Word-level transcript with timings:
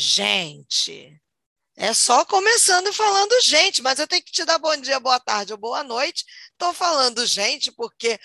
Gente, 0.00 1.20
é 1.76 1.92
só 1.92 2.24
começando 2.24 2.90
falando 2.90 3.38
gente, 3.42 3.82
mas 3.82 3.98
eu 3.98 4.08
tenho 4.08 4.22
que 4.24 4.32
te 4.32 4.46
dar 4.46 4.56
bom 4.56 4.74
dia, 4.78 4.98
boa 4.98 5.20
tarde 5.20 5.52
ou 5.52 5.58
boa 5.58 5.84
noite. 5.84 6.24
Estou 6.52 6.72
falando 6.72 7.26
gente 7.26 7.70
porque 7.70 8.18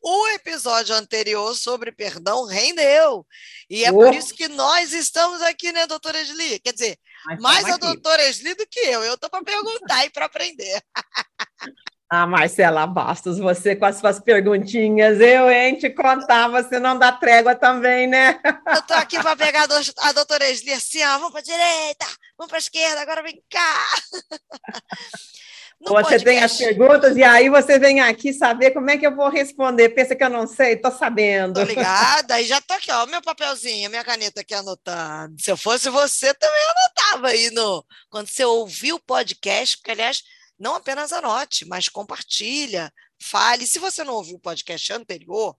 o 0.00 0.28
episódio 0.28 0.94
anterior 0.94 1.52
sobre 1.56 1.90
perdão 1.90 2.44
rendeu. 2.44 3.26
E 3.68 3.84
é 3.84 3.90
oh. 3.90 3.94
por 3.94 4.14
isso 4.14 4.36
que 4.36 4.46
nós 4.46 4.92
estamos 4.92 5.42
aqui, 5.42 5.72
né, 5.72 5.84
doutora 5.88 6.20
Esli? 6.20 6.60
Quer 6.60 6.74
dizer, 6.74 6.96
mas 7.26 7.40
mais 7.40 7.64
a 7.64 7.76
doutora 7.76 8.24
Esli 8.28 8.54
do 8.54 8.64
que 8.64 8.78
eu. 8.78 9.02
Eu 9.02 9.14
estou 9.14 9.28
para 9.28 9.42
perguntar 9.42 10.06
e 10.06 10.10
para 10.10 10.26
aprender. 10.26 10.80
Ah, 12.08 12.24
Marcela 12.24 12.86
Bastos, 12.86 13.38
você 13.38 13.74
com 13.74 13.84
as 13.84 13.96
suas 13.96 14.20
perguntinhas, 14.20 15.18
eu, 15.20 15.50
hein, 15.50 15.76
te 15.76 15.90
contar, 15.90 16.46
você 16.46 16.78
não 16.78 16.96
dá 16.96 17.10
trégua 17.10 17.56
também, 17.56 18.06
né? 18.06 18.40
Eu 18.74 18.82
tô 18.82 18.94
aqui 18.94 19.20
para 19.20 19.34
pegar 19.34 19.66
a 19.98 20.12
doutora 20.12 20.48
Esli 20.48 20.72
assim, 20.72 21.02
ó, 21.02 21.18
vamos 21.18 21.32
para 21.32 21.42
direita, 21.42 22.06
vamos 22.38 22.48
para 22.48 22.58
esquerda, 22.58 23.00
agora 23.00 23.22
vem 23.22 23.42
cá. 23.50 23.86
No 25.78 25.92
você 25.92 26.02
podcast. 26.02 26.24
tem 26.24 26.42
as 26.42 26.56
perguntas 26.56 27.16
e 27.16 27.22
aí 27.22 27.50
você 27.50 27.78
vem 27.78 28.00
aqui 28.00 28.32
saber 28.32 28.70
como 28.70 28.90
é 28.90 28.96
que 28.96 29.06
eu 29.06 29.14
vou 29.14 29.28
responder. 29.28 29.90
Pensa 29.90 30.16
que 30.16 30.24
eu 30.24 30.30
não 30.30 30.46
sei? 30.46 30.76
Tô 30.76 30.90
sabendo. 30.90 31.60
Tô 31.60 31.62
ligada, 31.64 32.40
e 32.40 32.46
já 32.46 32.60
tô 32.62 32.72
aqui, 32.72 32.90
ó, 32.90 33.04
meu 33.06 33.20
papelzinho, 33.20 33.90
minha 33.90 34.02
caneta 34.02 34.40
aqui 34.40 34.54
anotando. 34.54 35.36
Se 35.38 35.50
eu 35.50 35.56
fosse 35.56 35.90
você, 35.90 36.32
também 36.32 36.60
anotava 36.70 37.28
aí 37.28 37.50
no... 37.50 37.84
Quando 38.08 38.26
você 38.26 38.44
ouviu 38.44 38.96
o 38.96 39.00
podcast, 39.00 39.76
porque, 39.76 39.90
aliás, 39.90 40.22
não 40.58 40.74
apenas 40.74 41.12
anote, 41.12 41.64
mas 41.66 41.88
compartilha, 41.88 42.92
fale. 43.20 43.66
Se 43.66 43.78
você 43.78 44.04
não 44.04 44.14
ouviu 44.14 44.36
o 44.36 44.40
podcast 44.40 44.92
anterior, 44.92 45.56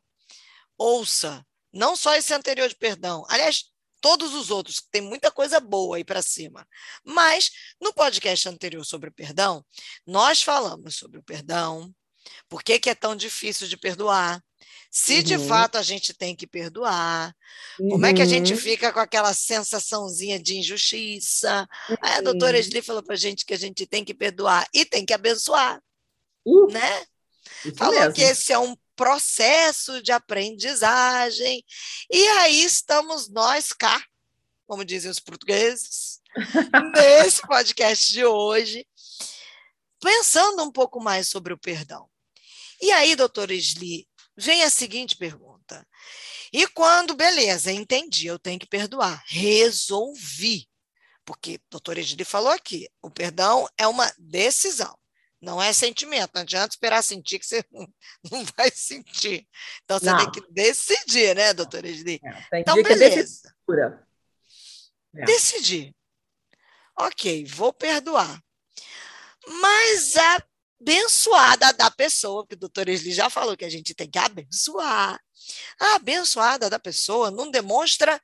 ouça. 0.77 1.45
Não 1.71 1.95
só 1.95 2.15
esse 2.15 2.33
anterior 2.33 2.67
de 2.67 2.75
perdão. 2.75 3.25
Aliás, 3.29 3.65
todos 4.01 4.33
os 4.33 4.49
outros, 4.51 4.81
tem 4.91 5.01
muita 5.01 5.31
coisa 5.31 5.59
boa 5.59 5.97
aí 5.97 6.03
para 6.03 6.21
cima. 6.21 6.67
Mas 7.03 7.51
no 7.81 7.93
podcast 7.93 8.47
anterior 8.49 8.85
sobre 8.85 9.09
o 9.09 9.13
perdão, 9.13 9.65
nós 10.05 10.41
falamos 10.41 10.95
sobre 10.95 11.19
o 11.19 11.23
perdão, 11.23 11.93
por 12.49 12.63
que, 12.63 12.79
que 12.79 12.89
é 12.89 12.95
tão 12.95 13.15
difícil 13.15 13.67
de 13.67 13.77
perdoar, 13.77 14.43
se 14.99 15.17
uhum. 15.17 15.21
de 15.21 15.37
fato 15.37 15.77
a 15.77 15.83
gente 15.83 16.11
tem 16.11 16.35
que 16.35 16.47
perdoar, 16.47 17.31
uhum. 17.79 17.89
como 17.89 18.05
é 18.07 18.15
que 18.15 18.21
a 18.21 18.25
gente 18.25 18.53
uhum. 18.53 18.59
fica 18.59 18.91
com 18.91 18.99
aquela 18.99 19.31
sensaçãozinha 19.31 20.39
de 20.39 20.57
injustiça? 20.57 21.69
Uhum. 21.87 21.95
Aí 22.01 22.13
a 22.13 22.21
doutora 22.21 22.57
Esli 22.57 22.81
falou 22.81 23.03
para 23.03 23.13
a 23.13 23.17
gente 23.17 23.45
que 23.45 23.53
a 23.53 23.57
gente 23.59 23.85
tem 23.85 24.03
que 24.03 24.15
perdoar 24.15 24.67
e 24.73 24.83
tem 24.83 25.05
que 25.05 25.13
abençoar, 25.13 25.79
uh. 26.43 26.71
né? 26.71 27.05
Falou 27.77 27.93
mesmo. 27.93 28.13
que 28.15 28.23
esse 28.23 28.51
é 28.51 28.57
um 28.57 28.75
processo 28.95 30.01
de 30.01 30.11
aprendizagem. 30.11 31.63
E 32.11 32.27
aí 32.29 32.63
estamos 32.63 33.29
nós 33.29 33.71
cá, 33.71 34.03
como 34.65 34.83
dizem 34.83 35.11
os 35.11 35.19
portugueses, 35.19 36.21
nesse 36.95 37.41
podcast 37.45 38.11
de 38.11 38.25
hoje, 38.25 38.83
pensando 40.01 40.63
um 40.63 40.71
pouco 40.71 40.99
mais 40.99 41.29
sobre 41.29 41.53
o 41.53 41.57
perdão. 41.57 42.09
E 42.81 42.91
aí, 42.91 43.15
doutora 43.15 43.53
Sli, 43.53 44.06
vem 44.37 44.63
a 44.63 44.69
seguinte 44.69 45.17
pergunta. 45.17 45.85
E 46.53 46.67
quando, 46.67 47.15
beleza, 47.15 47.71
entendi, 47.71 48.27
eu 48.27 48.39
tenho 48.39 48.59
que 48.59 48.67
perdoar, 48.67 49.23
resolvi. 49.27 50.67
Porque 51.25 51.55
a 51.55 51.67
doutora 51.69 51.99
Sli 51.99 52.23
falou 52.23 52.51
aqui, 52.51 52.87
o 53.01 53.09
perdão 53.09 53.67
é 53.77 53.85
uma 53.87 54.11
decisão. 54.17 54.97
Não 55.41 55.61
é 55.61 55.71
sentimento. 55.71 56.31
Não 56.33 56.41
adianta 56.41 56.73
esperar 56.73 57.03
sentir 57.03 57.39
que 57.39 57.45
você 57.45 57.63
não 58.31 58.45
vai 58.57 58.71
sentir. 58.71 59.47
Então, 59.83 59.99
você 59.99 60.05
não. 60.05 60.17
tem 60.17 60.31
que 60.31 60.51
decidir, 60.51 61.35
né, 61.35 61.53
doutora 61.53 61.87
Edith? 61.87 62.19
É, 62.51 62.59
então, 62.59 62.81
beleza. 62.81 63.53
É. 65.15 65.25
Decidir. 65.25 65.95
Ok, 66.99 67.45
vou 67.45 67.71
perdoar. 67.71 68.41
Mas 69.47 70.17
a 70.17 70.43
abençoada 70.79 71.73
da 71.73 71.89
pessoa, 71.91 72.45
que 72.47 72.55
o 72.55 72.57
doutor 72.57 72.87
Esli 72.87 73.11
já 73.11 73.29
falou 73.29 73.57
que 73.57 73.65
a 73.65 73.69
gente 73.69 73.93
tem 73.93 74.09
que 74.09 74.19
abençoar. 74.19 75.19
A 75.79 75.95
abençoada 75.95 76.69
da 76.69 76.79
pessoa 76.79 77.31
não 77.31 77.49
demonstra 77.49 78.21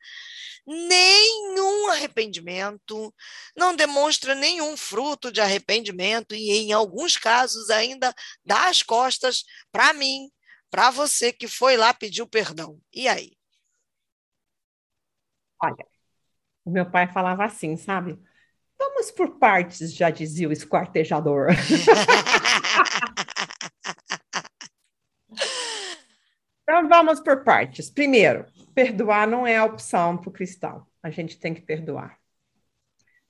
nenhum 0.65 1.89
arrependimento, 1.89 3.13
não 3.55 3.75
demonstra 3.75 4.33
nenhum 4.33 4.77
fruto 4.77 5.31
de 5.31 5.41
arrependimento 5.41 6.33
e, 6.33 6.51
em 6.51 6.71
alguns 6.71 7.17
casos, 7.17 7.69
ainda 7.69 8.13
dá 8.45 8.69
as 8.69 8.81
costas 8.81 9.43
para 9.71 9.93
mim, 9.93 10.31
para 10.69 10.89
você 10.89 11.33
que 11.33 11.47
foi 11.47 11.75
lá 11.75 11.93
pedir 11.93 12.25
perdão. 12.27 12.79
E 12.93 13.07
aí? 13.07 13.37
Olha, 15.61 15.85
o 16.65 16.71
meu 16.71 16.89
pai 16.89 17.11
falava 17.11 17.45
assim, 17.45 17.75
sabe? 17.75 18.17
Vamos 18.77 19.11
por 19.11 19.39
partes, 19.39 19.93
já 19.93 20.09
dizia 20.09 20.49
o 20.49 20.51
esquartejador. 20.51 21.47
então 26.63 26.87
vamos 26.87 27.19
por 27.19 27.43
partes. 27.43 27.89
Primeiro, 27.89 28.45
perdoar 28.73 29.27
não 29.27 29.45
é 29.45 29.57
a 29.57 29.65
opção 29.65 30.17
para 30.17 30.29
o 30.29 30.33
cristão. 30.33 30.85
A 31.01 31.09
gente 31.09 31.39
tem 31.39 31.53
que 31.53 31.61
perdoar. 31.61 32.17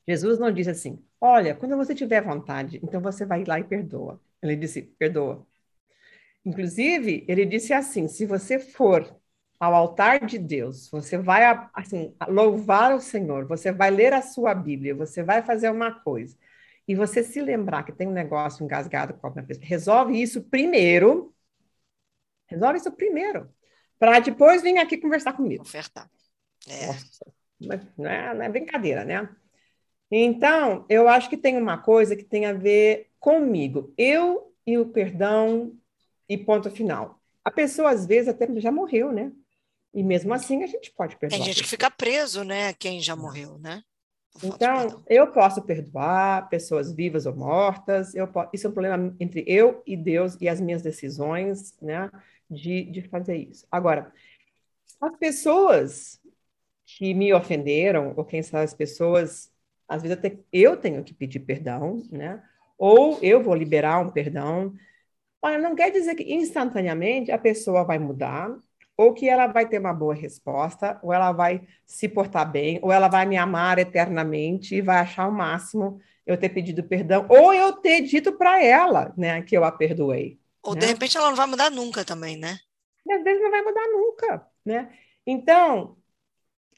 Jesus 0.08 0.40
não 0.40 0.52
diz 0.52 0.68
assim: 0.68 1.03
olha, 1.20 1.56
quando 1.56 1.78
você 1.78 1.96
tiver 1.96 2.22
vontade, 2.22 2.80
então 2.84 3.02
você 3.02 3.26
vai 3.26 3.44
lá 3.46 3.59
e 3.59 3.64
perdoa. 3.64 4.22
Ele 4.42 4.56
disse: 4.56 4.82
perdoa. 4.82 5.46
Inclusive, 6.46 7.26
ele 7.28 7.46
disse 7.46 7.74
assim: 7.74 8.08
se 8.08 8.26
você 8.26 8.59
for 8.59 9.20
ao 9.63 9.74
altar 9.74 10.25
de 10.25 10.38
Deus, 10.38 10.90
você 10.90 11.18
vai 11.18 11.44
assim, 11.74 12.16
louvar 12.28 12.96
o 12.96 13.01
Senhor, 13.01 13.46
você 13.46 13.72
vai 13.72 13.91
ler 13.91 14.13
a 14.13 14.22
sua 14.22 14.53
Bíblia, 14.53 14.96
você 14.96 15.24
vai 15.24 15.41
fazer 15.41 15.69
uma 15.69 15.91
coisa, 16.01 16.38
e 16.88 16.96
você 16.96 17.24
se 17.24 17.41
lembrar 17.41 17.84
que 17.84 17.91
tem 17.91 18.07
um 18.07 18.12
negócio 18.12 18.63
engasgado 18.63 19.13
com 19.13 19.28
alguma 19.28 19.46
pessoa, 19.46 19.66
resolve 19.66 20.22
isso 20.22 20.44
primeiro. 20.44 21.34
Resolve 22.47 22.78
isso 22.78 22.91
primeiro 22.91 23.50
para 24.03 24.19
depois 24.19 24.62
vir 24.62 24.78
aqui 24.79 24.97
conversar 24.97 25.31
comigo. 25.31 25.63
Ofertar. 25.63 26.12
É. 26.68 26.88
Nossa, 26.88 27.34
não, 27.97 28.09
é, 28.09 28.34
não 28.34 28.44
é 28.44 28.50
brincadeira, 28.50 29.06
né? 29.06 29.29
Então, 30.12 30.85
eu 30.90 31.07
acho 31.07 31.29
que 31.29 31.38
tem 31.38 31.56
uma 31.56 31.78
coisa 31.78 32.13
que 32.13 32.25
tem 32.25 32.46
a 32.46 32.52
ver 32.52 33.12
comigo. 33.18 33.94
Eu 33.97 34.53
e 34.68 34.78
o 34.78 34.88
perdão 34.88 35.72
e 36.28 36.38
ponto 36.38 36.69
final. 36.69 37.18
A 37.46 37.50
pessoa, 37.50 37.91
às 37.91 38.06
vezes, 38.06 38.28
até 38.28 38.46
já 38.59 38.73
morreu, 38.73 39.13
né? 39.13 39.31
E 39.94 40.02
mesmo 40.02 40.34
assim, 40.34 40.64
a 40.64 40.68
gente 40.68 40.92
pode 40.92 41.16
perdoar. 41.18 41.38
Tem 41.38 41.46
gente 41.46 41.64
que 41.64 41.70
fica 41.70 41.92
preso, 41.92 42.44
né? 42.44 42.74
Quem 42.74 43.00
já 43.00 43.16
morreu, 43.16 43.59
né? 43.59 43.84
Então, 44.44 45.04
eu 45.08 45.31
posso 45.31 45.62
perdoar 45.62 46.50
pessoas 46.50 46.92
vivas 46.92 47.28
ou 47.28 47.36
mortas. 47.36 48.16
Eu 48.16 48.28
posso, 48.28 48.50
isso 48.52 48.66
é 48.66 48.70
um 48.70 48.74
problema 48.74 49.16
entre 49.20 49.44
eu 49.46 49.84
e 49.86 49.96
Deus 49.96 50.36
e 50.42 50.50
as 50.50 50.59
minhas 50.59 50.82
decisões, 50.82 51.76
né? 51.80 52.09
de, 52.53 52.84
de 52.84 53.02
fazer 53.02 53.36
isso. 53.38 53.66
Agora, 53.72 54.12
as 55.02 55.18
pessoas 55.18 56.20
que 56.86 57.14
me 57.14 57.34
ofenderam, 57.34 58.14
ou 58.16 58.24
quem 58.24 58.42
sabe 58.44 58.64
as 58.64 58.74
pessoas, 58.74 59.52
às 59.88 60.02
vezes 60.02 60.18
até 60.18 60.38
eu 60.52 60.78
tenho 60.78 61.03
que 61.03 61.14
pedir 61.14 61.40
perdão, 61.40 62.03
né? 62.12 62.44
Ou 62.78 63.20
eu 63.22 63.42
vou 63.42 63.56
liberar 63.56 64.00
um 64.00 64.09
perdão. 64.09 64.74
Olha, 65.42 65.58
não 65.58 65.76
quer 65.76 65.92
dizer 65.92 66.16
que 66.16 66.34
instantaneamente 66.34 67.32
a 67.32 67.38
pessoa 67.38 67.84
vai 67.84 68.00
mudar, 68.00 68.50
ou 68.96 69.14
que 69.14 69.28
ela 69.28 69.48
vai 69.48 69.68
ter 69.68 69.80
uma 69.80 69.94
boa 69.94 70.14
resposta, 70.14 71.00
ou 71.02 71.12
ela 71.12 71.31
vai 71.31 71.62
se 71.86 72.08
portar 72.08 72.50
bem, 72.52 72.80
ou 72.81 72.92
ela 72.92 73.08
vai 73.08 73.26
me 73.26 73.38
amar 73.38 73.80
eternamente 73.80 74.76
e 74.76 74.81
vai 74.81 74.98
achar 74.98 75.28
o 75.28 75.31
máximo 75.31 76.00
eu 76.26 76.38
ter 76.38 76.50
pedido 76.50 76.84
perdão, 76.84 77.26
ou 77.28 77.53
eu 77.53 77.74
ter 77.74 78.02
dito 78.02 78.34
para 78.34 78.64
ela, 78.64 79.14
né, 79.18 79.42
que 79.42 79.58
eu 79.58 79.64
a 79.64 79.72
perdoei. 79.72 80.40
Ou, 80.62 80.74
né? 80.74 80.82
de 80.82 80.86
repente, 80.88 81.18
ela 81.18 81.30
não 81.30 81.36
vai 81.36 81.48
mudar 81.48 81.70
nunca 81.70 82.06
também, 82.06 82.38
né? 82.38 82.58
E, 83.06 83.14
às 83.14 83.24
vezes 83.24 83.42
não 83.42 83.52
vai 83.52 83.62
mudar 83.62 83.88
nunca, 83.88 84.47
né? 84.66 84.90
Então, 85.26 85.97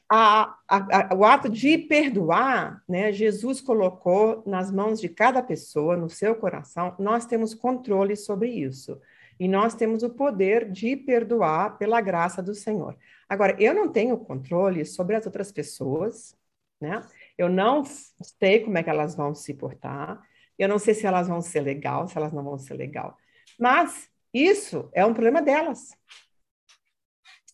a, 0.08 0.56
a, 0.68 1.12
a, 1.12 1.14
o 1.14 1.24
ato 1.24 1.48
de 1.48 1.78
perdoar, 1.78 2.82
né, 2.88 3.12
Jesus 3.12 3.60
colocou 3.60 4.42
nas 4.46 4.70
mãos 4.70 5.00
de 5.00 5.08
cada 5.08 5.42
pessoa, 5.42 5.96
no 5.96 6.08
seu 6.08 6.34
coração, 6.34 6.94
nós 6.98 7.26
temos 7.26 7.54
controle 7.54 8.16
sobre 8.16 8.48
isso. 8.50 9.00
E 9.38 9.48
nós 9.48 9.74
temos 9.74 10.02
o 10.02 10.10
poder 10.10 10.70
de 10.70 10.96
perdoar 10.96 11.76
pela 11.78 12.00
graça 12.00 12.42
do 12.42 12.54
Senhor. 12.54 12.96
Agora, 13.28 13.56
eu 13.60 13.74
não 13.74 13.90
tenho 13.90 14.16
controle 14.18 14.84
sobre 14.84 15.16
as 15.16 15.26
outras 15.26 15.52
pessoas, 15.52 16.36
né? 16.80 17.02
Eu 17.36 17.48
não 17.48 17.84
sei 17.84 18.60
como 18.60 18.78
é 18.78 18.82
que 18.82 18.90
elas 18.90 19.14
vão 19.14 19.34
se 19.34 19.54
portar. 19.54 20.22
Eu 20.58 20.68
não 20.68 20.78
sei 20.78 20.94
se 20.94 21.06
elas 21.06 21.28
vão 21.28 21.40
ser 21.40 21.60
legal, 21.60 22.08
se 22.08 22.16
elas 22.16 22.32
não 22.32 22.42
vão 22.42 22.58
ser 22.58 22.74
legal. 22.74 23.16
Mas 23.58 24.08
isso 24.32 24.88
é 24.92 25.04
um 25.04 25.12
problema 25.12 25.42
delas. 25.42 25.90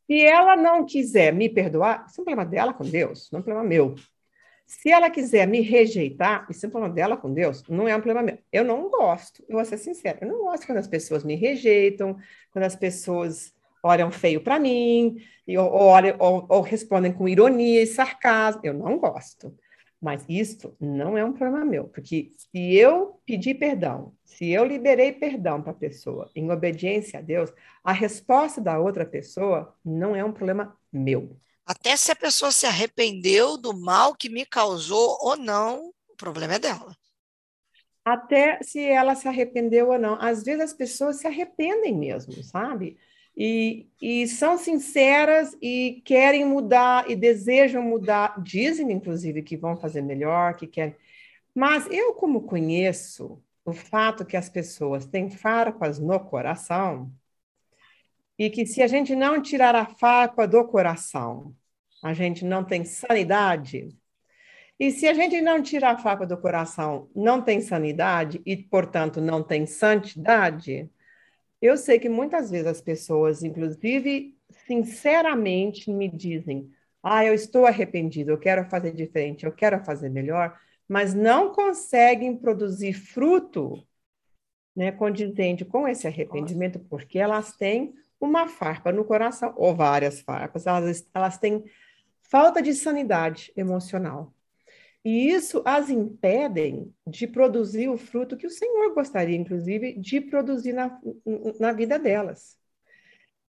Se 0.07 0.21
ela 0.21 0.57
não 0.57 0.85
quiser 0.85 1.33
me 1.33 1.49
perdoar, 1.49 2.07
isso 2.07 2.21
é 2.21 2.23
um 2.23 2.25
problema 2.25 2.45
dela 2.45 2.75
com 2.75 2.85
Deus, 2.85 3.31
não 3.31 3.39
é 3.39 3.41
um 3.41 3.45
problema 3.45 3.69
meu. 3.69 3.95
Se 4.73 4.91
ela 4.91 5.11
quiser 5.11 5.47
me 5.47 5.61
rejeitar, 5.61 6.47
isso 6.51 6.65
é 6.65 6.69
um 6.69 6.71
problema 6.71 6.95
dela 6.95 7.17
com 7.17 7.33
Deus, 7.33 7.63
não 7.69 7.87
é 7.87 7.95
um 7.95 8.01
problema 8.01 8.23
meu. 8.23 8.39
Eu 8.51 8.65
não 8.65 8.89
gosto, 8.91 9.45
eu 9.47 9.57
vou 9.57 9.65
ser 9.67 9.77
sincera, 9.77 10.19
eu 10.23 10.29
não 10.29 10.39
gosto 10.39 10.67
quando 10.67 10.79
as 10.79 10.89
pessoas 10.89 11.23
me 11.23 11.35
rejeitam, 11.35 12.17
quando 12.51 12.65
as 12.65 12.75
pessoas 12.75 13.55
olham 13.83 14.11
feio 14.11 14.41
para 14.41 14.59
mim, 14.59 15.19
ou, 15.47 15.71
ou, 15.71 15.95
ou, 16.19 16.47
ou, 16.49 16.61
respondem 16.63 17.13
com 17.13 17.29
ironia 17.29 17.83
e 17.83 17.87
sarcasmo. 17.87 18.63
Eu 18.65 18.73
não 18.73 18.99
gosto. 18.99 19.55
Mas 20.01 20.25
isto 20.27 20.75
não 20.81 21.19
é 21.19 21.25
um 21.25 21.35
problema 21.35 21.65
meu, 21.67 21.85
porque 21.85 22.31
se 22.37 22.75
eu 22.75 23.21
pedir 23.27 23.55
perdão, 23.55 24.15
se 24.25 24.51
eu 24.51 24.65
liberei 24.65 25.13
perdão 25.13 25.61
para 25.63 25.73
a 25.73 25.75
pessoa 25.75 26.31
em 26.35 26.51
obediência 26.51 27.19
a 27.19 27.23
Deus, 27.23 27.53
a 27.85 27.93
resposta 27.93 28.61
da 28.61 28.79
outra 28.79 29.05
pessoa 29.05 29.77
não 29.85 30.17
é 30.17 30.25
um 30.25 30.33
problema 30.33 30.75
meu. 30.91 31.37
Até 31.73 31.97
se 31.97 32.13
a 32.13 32.17
pessoa 32.17 32.53
se 32.53 32.67
arrependeu 32.67 33.57
do 33.57 33.75
mal 33.75 34.15
que 34.15 34.29
me 34.29 34.45
causou 34.45 35.17
ou 35.23 35.39
não, 35.39 35.91
o 36.11 36.15
problema 36.19 36.55
é 36.55 36.59
dela. 36.59 36.95
Até 38.05 38.63
se 38.63 38.79
ela 38.79 39.15
se 39.15 39.27
arrependeu 39.27 39.89
ou 39.89 39.99
não. 39.99 40.21
Às 40.21 40.43
vezes 40.43 40.61
as 40.61 40.73
pessoas 40.75 41.17
se 41.17 41.27
arrependem 41.27 41.97
mesmo, 41.97 42.43
sabe? 42.43 42.99
E, 43.35 43.89
e 44.03 44.29
são 44.29 44.59
sinceras 44.59 45.57
e 45.63 46.03
querem 46.05 46.45
mudar 46.45 47.11
e 47.11 47.17
desejam 47.17 47.83
mudar, 47.83 48.39
dizem 48.43 48.93
inclusive 48.93 49.43
que 49.43 49.57
vão 49.57 49.75
fazer 49.75 50.03
melhor, 50.03 50.57
que 50.57 50.67
querem. 50.67 50.95
Mas 51.55 51.87
eu, 51.91 52.13
como 52.13 52.43
conheço 52.43 53.43
o 53.65 53.73
fato 53.73 54.27
que 54.27 54.37
as 54.37 54.51
pessoas 54.51 55.07
têm 55.07 55.31
farpas 55.31 55.99
no 55.99 56.21
coração, 56.21 57.11
e 58.39 58.51
que 58.51 58.67
se 58.67 58.83
a 58.83 58.87
gente 58.87 59.15
não 59.15 59.41
tirar 59.41 59.75
a 59.75 59.87
farpa 59.87 60.47
do 60.47 60.67
coração, 60.67 61.55
a 62.03 62.13
gente 62.13 62.45
não 62.45 62.65
tem 62.65 62.85
sanidade. 62.85 63.97
E 64.79 64.91
se 64.91 65.07
a 65.07 65.15
gente 65.15 65.41
não 65.41 65.63
tirar 65.63 65.93
a 65.93 65.99
farpa 65.99 66.27
do 66.27 66.37
coração, 66.37 67.09
não 67.15 67.41
tem 67.41 67.61
sanidade 67.61 68.43
e, 68.45 68.57
portanto, 68.57 69.21
não 69.21 69.43
tem 69.43 69.65
santidade, 69.65 70.91
eu 71.61 71.77
sei 71.77 72.01
que 72.01 72.09
muitas 72.09 72.51
vezes 72.51 72.67
as 72.67 72.81
pessoas, 72.81 73.45
inclusive, 73.45 74.37
sinceramente 74.67 75.89
me 75.91 76.09
dizem: 76.09 76.69
ah, 77.01 77.25
eu 77.25 77.33
estou 77.33 77.67
arrependido, 77.67 78.33
eu 78.33 78.39
quero 78.39 78.69
fazer 78.69 78.93
diferente, 78.93 79.47
eu 79.47 79.53
quero 79.53 79.85
fazer 79.85 80.09
melhor, 80.09 80.59
mas 80.89 81.15
não 81.15 81.53
conseguem 81.53 82.37
produzir 82.37 82.95
fruto 82.95 83.87
né, 84.75 84.91
condizente 84.91 85.65
com 85.65 85.87
esse 85.87 86.07
arrependimento, 86.07 86.81
porque 86.81 87.19
elas 87.19 87.57
têm 87.57 87.95
uma 88.21 88.49
farpa 88.49 88.91
no 88.91 89.05
coração, 89.05 89.53
ou 89.57 89.75
várias 89.75 90.21
farpas, 90.21 90.67
elas, 90.67 91.09
elas 91.15 91.39
têm 91.39 91.63
falta 92.33 92.63
de 92.63 92.73
sanidade 92.73 93.53
emocional. 93.55 94.33
E 95.05 95.29
isso 95.29 95.63
as 95.67 95.91
impedem 95.91 96.91
de 97.07 97.27
produzir 97.27 97.91
o 97.91 97.99
fruto 97.99 98.39
que 98.39 98.47
o 98.47 98.51
Senhor 98.51 98.95
gostaria, 98.95 99.37
inclusive, 99.37 99.99
de 99.99 100.19
produzir 100.19 100.73
na, 100.73 100.99
na 101.61 101.73
vida 101.73 101.99
delas. 101.99 102.57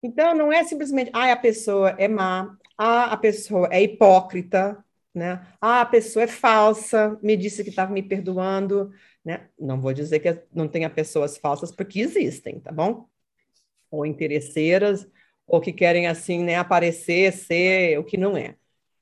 Então, 0.04 0.36
não 0.36 0.52
é 0.52 0.62
simplesmente, 0.66 1.10
ah, 1.14 1.32
a 1.32 1.38
pessoa 1.38 1.92
é 1.98 2.08
má, 2.10 2.58
ah, 2.78 3.14
a 3.14 3.18
pessoa 3.18 3.70
é 3.72 3.82
hipócrita, 3.82 4.84
né? 5.14 5.48
Ah, 5.62 5.82
a 5.82 5.86
pessoa 5.86 6.24
é 6.24 6.28
falsa, 6.28 7.18
me 7.24 7.38
disse 7.38 7.64
que 7.64 7.70
estava 7.70 7.94
me 7.94 8.04
perdoando, 8.04 8.92
né? 9.24 9.48
Não 9.58 9.80
vou 9.80 9.94
dizer 9.94 10.20
que 10.20 10.44
não 10.54 10.68
tenha 10.68 10.90
pessoas 10.90 11.38
falsas, 11.38 11.72
porque 11.72 12.02
existem, 12.02 12.60
tá 12.60 12.74
bom? 12.74 13.08
Ou 13.90 14.06
interesseiras, 14.06 15.08
ou 15.48 15.62
que 15.62 15.72
querem, 15.72 16.08
assim, 16.08 16.44
né, 16.44 16.56
aparecer, 16.56 17.32
ser 17.32 17.98
o 18.00 18.04
que 18.04 18.18
não 18.18 18.36
é. 18.36 18.56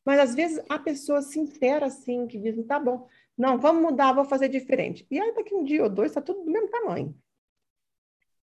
Mas 0.05 0.19
às 0.19 0.35
vezes 0.35 0.63
a 0.69 0.77
pessoa 0.77 1.21
sincera 1.21 1.85
assim, 1.85 2.27
que 2.27 2.37
diz, 2.37 2.55
tá 2.65 2.79
bom, 2.79 3.07
não, 3.37 3.57
vamos 3.57 3.81
mudar, 3.81 4.13
vou 4.13 4.25
fazer 4.25 4.47
diferente. 4.49 5.05
E 5.09 5.19
aí 5.19 5.33
daqui 5.33 5.55
um 5.55 5.63
dia 5.63 5.83
ou 5.83 5.89
dois 5.89 6.11
está 6.11 6.21
tudo 6.21 6.43
do 6.43 6.51
mesmo 6.51 6.69
tamanho. 6.69 7.15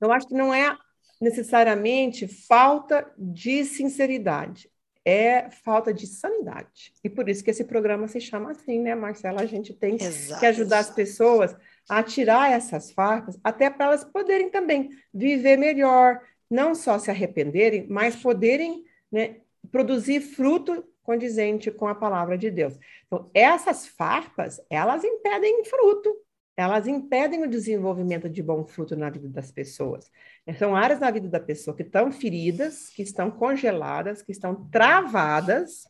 Eu 0.00 0.12
acho 0.12 0.26
que 0.26 0.34
não 0.34 0.52
é 0.52 0.76
necessariamente 1.20 2.26
falta 2.26 3.08
de 3.16 3.64
sinceridade, 3.64 4.69
é 5.04 5.50
falta 5.50 5.94
de 5.94 6.06
sanidade. 6.06 6.93
E 7.04 7.08
por 7.08 7.28
isso 7.28 7.44
que 7.44 7.50
esse 7.50 7.64
programa 7.64 8.08
se 8.08 8.20
chama 8.20 8.50
assim, 8.50 8.81
né, 8.81 8.94
Marcela? 8.94 9.43
A 9.43 9.46
gente 9.46 9.72
tem 9.72 9.94
Exato. 9.94 10.40
que 10.40 10.46
ajudar 10.46 10.81
as 10.81 10.90
pessoas 10.90 11.56
a 11.88 12.02
tirar 12.02 12.50
essas 12.50 12.90
farpas, 12.90 13.38
até 13.43 13.70
para 13.70 13.87
elas 13.87 14.04
poderem 14.04 14.50
também 14.50 14.90
viver 15.14 15.56
melhor, 15.56 16.20
não 16.50 16.75
só 16.75 16.99
se 16.99 17.10
arrependerem, 17.10 17.87
mas 17.88 18.16
poderem 18.16 18.84
né, 19.10 19.40
produzir 19.70 20.20
fruto 20.20 20.84
condizente 21.02 21.70
com 21.70 21.87
a 21.87 21.94
palavra 21.94 22.38
de 22.38 22.50
Deus. 22.50 22.78
Então, 23.06 23.31
essas 23.34 23.87
farpas, 23.87 24.60
elas 24.70 25.04
impedem 25.04 25.64
fruto, 25.64 26.14
elas 26.56 26.87
impedem 26.87 27.43
o 27.43 27.49
desenvolvimento 27.49 28.28
de 28.28 28.43
bom 28.43 28.64
fruto 28.64 28.94
na 28.94 29.10
vida 29.10 29.28
das 29.28 29.50
pessoas. 29.50 30.10
São 30.58 30.76
áreas 30.76 31.00
na 31.00 31.10
vida 31.10 31.28
da 31.28 31.40
pessoa 31.40 31.76
que 31.76 31.82
estão 31.82 32.12
feridas, 32.12 32.90
que 32.90 33.02
estão 33.02 33.31
congeladas, 33.31 34.22
que 34.22 34.32
estão 34.32 34.69
travadas, 34.70 35.84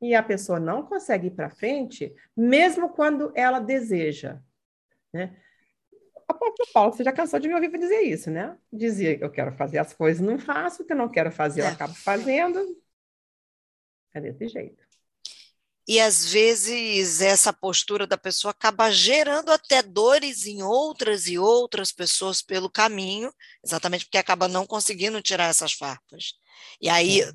e 0.00 0.14
a 0.14 0.22
pessoa 0.22 0.60
não 0.60 0.82
consegue 0.82 1.28
ir 1.28 1.30
para 1.30 1.48
frente, 1.48 2.14
mesmo 2.36 2.90
quando 2.90 3.32
ela 3.34 3.58
deseja. 3.58 4.38
Né? 5.12 5.34
Apóstolo 6.28 6.68
Paulo, 6.72 6.92
você 6.92 7.04
já 7.04 7.12
cansou 7.12 7.38
de 7.40 7.48
me 7.48 7.54
ouvir 7.54 7.70
dizer 7.78 8.00
isso, 8.02 8.30
né? 8.30 8.56
Dizia, 8.72 9.18
eu 9.18 9.30
quero 9.30 9.52
fazer 9.52 9.78
as 9.78 9.92
coisas, 9.92 10.26
não 10.26 10.38
faço, 10.38 10.82
o 10.82 10.86
que 10.86 10.92
eu 10.92 10.96
não 10.96 11.08
quero 11.08 11.30
fazer, 11.30 11.62
eu 11.62 11.66
é. 11.66 11.68
acabo 11.68 11.94
fazendo, 11.94 12.58
é 14.14 14.20
desse 14.20 14.48
jeito. 14.48 14.84
E 15.86 16.00
às 16.00 16.24
vezes 16.24 17.20
essa 17.20 17.52
postura 17.52 18.06
da 18.06 18.16
pessoa 18.16 18.52
acaba 18.52 18.90
gerando 18.90 19.50
até 19.52 19.82
dores 19.82 20.46
em 20.46 20.62
outras 20.62 21.26
e 21.26 21.38
outras 21.38 21.92
pessoas 21.92 22.40
pelo 22.40 22.70
caminho, 22.70 23.30
exatamente 23.62 24.06
porque 24.06 24.16
acaba 24.16 24.48
não 24.48 24.66
conseguindo 24.66 25.20
tirar 25.20 25.50
essas 25.50 25.74
farpas. 25.74 26.32
E 26.80 26.88
aí 26.88 27.20
é. 27.20 27.30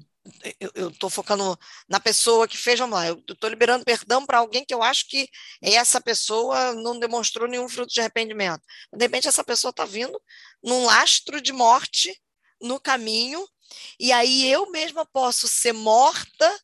eu 0.74 0.90
estou 0.90 1.12
focando 1.12 1.58
na 1.88 2.00
pessoa 2.00 2.48
que 2.48 2.58
fez, 2.58 2.80
vamos 2.80 2.98
lá, 2.98 3.08
eu 3.08 3.24
estou 3.30 3.50
liberando 3.50 3.86
perdão 3.86 4.26
para 4.26 4.40
alguém 4.40 4.66
que 4.66 4.74
eu 4.74 4.82
acho 4.82 5.08
que 5.08 5.30
essa 5.62 6.02
pessoa 6.02 6.74
não 6.74 6.98
demonstrou 6.98 7.48
nenhum 7.48 7.70
fruto 7.70 7.94
de 7.94 8.00
arrependimento. 8.00 8.64
De 8.92 9.06
repente, 9.06 9.28
essa 9.28 9.44
pessoa 9.44 9.70
está 9.70 9.86
vindo 9.86 10.20
num 10.64 10.86
lastro 10.86 11.40
de 11.40 11.54
morte 11.54 12.20
no 12.60 12.80
caminho, 12.80 13.48
e 14.00 14.12
aí 14.12 14.52
eu 14.52 14.72
mesma 14.72 15.06
posso 15.06 15.48
ser 15.48 15.72
morta 15.72 16.60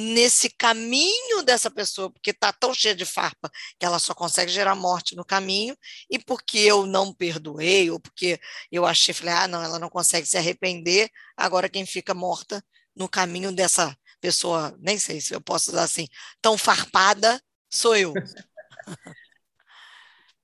nesse 0.00 0.48
caminho 0.50 1.42
dessa 1.42 1.68
pessoa, 1.68 2.08
porque 2.08 2.30
está 2.30 2.52
tão 2.52 2.72
cheia 2.72 2.94
de 2.94 3.04
farpa 3.04 3.50
que 3.76 3.84
ela 3.84 3.98
só 3.98 4.14
consegue 4.14 4.52
gerar 4.52 4.76
morte 4.76 5.16
no 5.16 5.24
caminho, 5.24 5.76
e 6.08 6.20
porque 6.20 6.56
eu 6.58 6.86
não 6.86 7.12
perdoei, 7.12 7.90
ou 7.90 7.98
porque 7.98 8.38
eu 8.70 8.86
achei, 8.86 9.12
falei, 9.12 9.34
ah, 9.34 9.48
não, 9.48 9.60
ela 9.60 9.76
não 9.76 9.90
consegue 9.90 10.24
se 10.24 10.38
arrepender, 10.38 11.10
agora 11.36 11.68
quem 11.68 11.84
fica 11.84 12.14
morta 12.14 12.62
no 12.94 13.08
caminho 13.08 13.50
dessa 13.50 13.96
pessoa, 14.20 14.72
nem 14.78 14.98
sei 14.98 15.20
se 15.20 15.34
eu 15.34 15.40
posso 15.40 15.72
usar 15.72 15.82
assim, 15.82 16.06
tão 16.40 16.56
farpada, 16.56 17.42
sou 17.68 17.96
eu. 17.96 18.14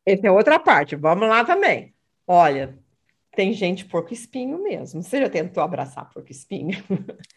Essa 0.05 0.27
é 0.27 0.31
outra 0.33 0.59
parte, 0.59 0.97
vamos 0.97 1.29
lá 1.29 1.45
também. 1.45 1.95
Olha, 2.27 2.77
tem 3.37 3.53
gente 3.53 3.85
porco 3.85 4.13
espinho 4.13 4.61
mesmo. 4.61 5.01
Você 5.01 5.21
já 5.21 5.31
tentou 5.31 5.63
abraçar 5.63 6.11
porco 6.11 6.31
espinho? 6.31 6.83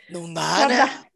Não 0.10 0.32
dá, 0.34 0.68
né? 0.68 1.08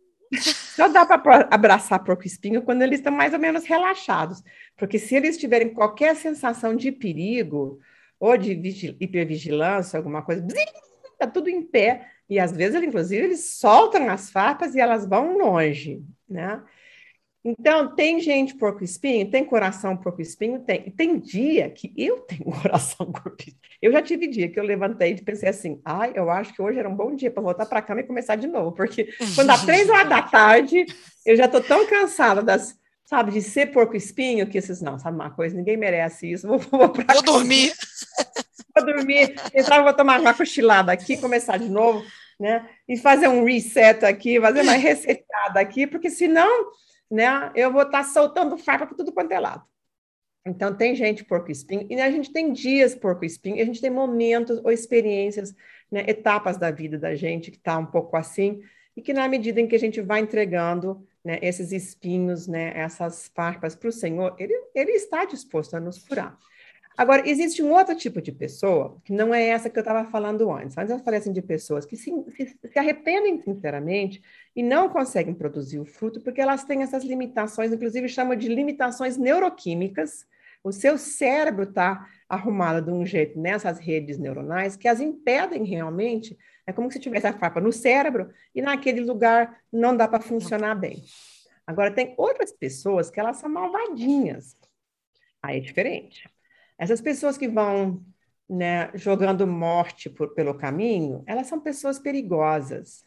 Só 0.81 0.87
dá 0.87 1.05
para 1.05 1.47
abraçar 1.51 2.03
porco 2.03 2.25
espinho 2.25 2.63
quando 2.63 2.81
eles 2.81 2.97
estão 2.97 3.13
mais 3.13 3.33
ou 3.33 3.39
menos 3.39 3.65
relaxados, 3.65 4.43
porque 4.75 4.97
se 4.97 5.15
eles 5.15 5.37
tiverem 5.37 5.71
qualquer 5.75 6.15
sensação 6.15 6.75
de 6.75 6.91
perigo 6.91 7.79
ou 8.19 8.35
de 8.35 8.53
hipervigilância, 8.99 9.97
alguma 9.97 10.23
coisa, 10.23 10.43
está 11.11 11.27
tudo 11.27 11.51
em 11.51 11.61
pé 11.61 12.07
e 12.27 12.39
às 12.39 12.51
vezes, 12.51 12.81
inclusive, 12.81 13.25
eles 13.25 13.59
soltam 13.59 14.09
as 14.09 14.31
farpas 14.31 14.73
e 14.73 14.79
elas 14.79 15.05
vão 15.05 15.37
longe, 15.37 16.03
né? 16.27 16.59
Então, 17.43 17.95
tem 17.95 18.19
gente 18.19 18.55
porco-espinho, 18.55 19.29
tem 19.29 19.43
coração 19.43 19.97
porco-espinho, 19.97 20.59
tem. 20.59 20.91
Tem 20.91 21.17
dia 21.17 21.69
que 21.71 21.91
eu 21.97 22.19
tenho 22.19 22.43
coração 22.61 23.11
porco-espinho. 23.11 23.57
Eu 23.81 23.91
já 23.91 24.01
tive 24.01 24.27
dia 24.27 24.47
que 24.47 24.59
eu 24.59 24.63
levantei 24.63 25.13
e 25.13 25.21
pensei 25.21 25.49
assim, 25.49 25.81
ai, 25.83 26.11
eu 26.13 26.29
acho 26.29 26.53
que 26.53 26.61
hoje 26.61 26.77
era 26.77 26.87
um 26.87 26.95
bom 26.95 27.15
dia 27.15 27.31
para 27.31 27.41
voltar 27.41 27.65
para 27.65 27.79
a 27.79 27.81
cama 27.81 28.01
e 28.01 28.05
começar 28.05 28.35
de 28.35 28.47
novo, 28.47 28.71
porque 28.73 29.09
quando 29.33 29.47
dá 29.47 29.57
três 29.57 29.89
horas 29.89 30.07
da 30.07 30.21
tarde, 30.21 30.85
eu 31.25 31.35
já 31.35 31.45
estou 31.45 31.61
tão 31.61 31.87
cansada 31.87 32.43
das, 32.43 32.77
sabe, 33.03 33.31
de 33.31 33.41
ser 33.41 33.71
porco-espinho, 33.71 34.45
que 34.45 34.59
esses, 34.59 34.79
não, 34.79 34.99
sabe 34.99 35.15
uma 35.15 35.31
coisa, 35.31 35.55
ninguém 35.55 35.77
merece 35.77 36.31
isso, 36.31 36.47
vou, 36.47 36.59
vou, 36.59 36.79
vou 36.79 37.23
dormir. 37.23 37.73
Vou 38.73 38.85
dormir, 38.85 39.35
entrar, 39.53 39.83
vou 39.83 39.93
tomar 39.93 40.21
uma 40.21 40.33
cochilada 40.33 40.93
aqui, 40.93 41.17
começar 41.17 41.57
de 41.57 41.67
novo, 41.67 42.05
né, 42.39 42.65
e 42.87 42.95
fazer 42.95 43.27
um 43.27 43.43
reset 43.43 44.05
aqui, 44.05 44.39
fazer 44.39 44.61
uma 44.61 44.71
resetada 44.79 45.59
aqui, 45.59 45.85
porque 45.85 46.09
senão 46.09 46.71
né, 47.11 47.51
eu 47.55 47.71
vou 47.71 47.83
estar 47.83 48.03
tá 48.03 48.09
soltando 48.09 48.57
farpa 48.57 48.87
para 48.87 48.95
tudo 48.95 49.11
quanto 49.11 49.31
é 49.31 49.39
lado. 49.39 49.63
Então, 50.45 50.75
tem 50.75 50.95
gente 50.95 51.23
porco-espinho, 51.23 51.85
e 51.89 52.01
a 52.01 52.09
gente 52.09 52.31
tem 52.31 52.51
dias 52.51 52.95
porco-espinho, 52.95 53.61
a 53.61 53.65
gente 53.65 53.79
tem 53.79 53.91
momentos 53.91 54.59
ou 54.63 54.71
experiências, 54.71 55.53
né, 55.91 56.03
etapas 56.07 56.57
da 56.57 56.71
vida 56.71 56.97
da 56.97 57.13
gente 57.13 57.51
que 57.51 57.57
está 57.57 57.77
um 57.77 57.85
pouco 57.85 58.15
assim, 58.17 58.61
e 58.95 59.01
que 59.01 59.13
na 59.13 59.27
medida 59.27 59.61
em 59.61 59.67
que 59.67 59.75
a 59.75 59.79
gente 59.79 60.01
vai 60.01 60.19
entregando 60.19 61.05
né, 61.23 61.37
esses 61.41 61.71
espinhos, 61.71 62.47
né, 62.47 62.71
essas 62.75 63.27
farpas 63.35 63.75
para 63.75 63.89
o 63.89 63.91
Senhor, 63.91 64.35
ele, 64.39 64.53
ele 64.73 64.93
está 64.93 65.25
disposto 65.25 65.75
a 65.75 65.79
nos 65.79 65.99
curar. 65.99 66.37
Agora, 67.01 67.27
existe 67.27 67.63
um 67.63 67.71
outro 67.71 67.95
tipo 67.95 68.21
de 68.21 68.31
pessoa, 68.31 68.95
que 69.03 69.11
não 69.11 69.33
é 69.33 69.47
essa 69.47 69.71
que 69.71 69.79
eu 69.79 69.81
estava 69.81 70.07
falando 70.11 70.51
antes. 70.51 70.77
Antes 70.77 70.91
eu 70.91 70.99
falei 70.99 71.19
assim 71.19 71.33
de 71.33 71.41
pessoas 71.41 71.83
que 71.83 71.95
se, 71.95 72.11
se, 72.37 72.55
se, 72.63 72.77
arrependem 72.77 73.41
sinceramente 73.41 74.21
e 74.55 74.61
não 74.61 74.87
conseguem 74.87 75.33
produzir 75.33 75.79
o 75.79 75.83
fruto, 75.83 76.21
porque 76.21 76.39
elas 76.39 76.63
têm 76.63 76.83
essas 76.83 77.03
limitações, 77.03 77.73
inclusive 77.73 78.07
chama 78.07 78.37
de 78.37 78.47
limitações 78.47 79.17
neuroquímicas. 79.17 80.27
O 80.63 80.71
seu 80.71 80.95
cérebro 80.95 81.63
está 81.63 82.07
arrumado 82.29 82.85
de 82.85 82.91
um 82.91 83.03
jeito 83.03 83.39
nessas 83.39 83.79
redes 83.79 84.19
neuronais 84.19 84.75
que 84.75 84.87
as 84.87 84.99
impedem 84.99 85.63
realmente. 85.63 86.37
É 86.67 86.71
como 86.71 86.91
se 86.91 86.99
tivesse 86.99 87.25
a 87.25 87.33
farpa 87.33 87.59
no 87.59 87.71
cérebro 87.71 88.29
e 88.53 88.61
naquele 88.61 89.01
lugar 89.01 89.59
não 89.73 89.97
dá 89.97 90.07
para 90.07 90.21
funcionar 90.21 90.75
bem. 90.75 91.03
Agora, 91.65 91.89
tem 91.89 92.13
outras 92.15 92.51
pessoas 92.51 93.09
que 93.09 93.19
elas 93.19 93.37
são 93.37 93.49
malvadinhas. 93.49 94.55
Aí 95.41 95.57
é 95.57 95.59
diferente. 95.59 96.29
Essas 96.81 96.99
pessoas 96.99 97.37
que 97.37 97.47
vão 97.47 98.03
né, 98.49 98.89
jogando 98.95 99.45
morte 99.45 100.09
por, 100.09 100.33
pelo 100.33 100.57
caminho, 100.57 101.23
elas 101.27 101.45
são 101.45 101.61
pessoas 101.61 101.99
perigosas. 101.99 103.05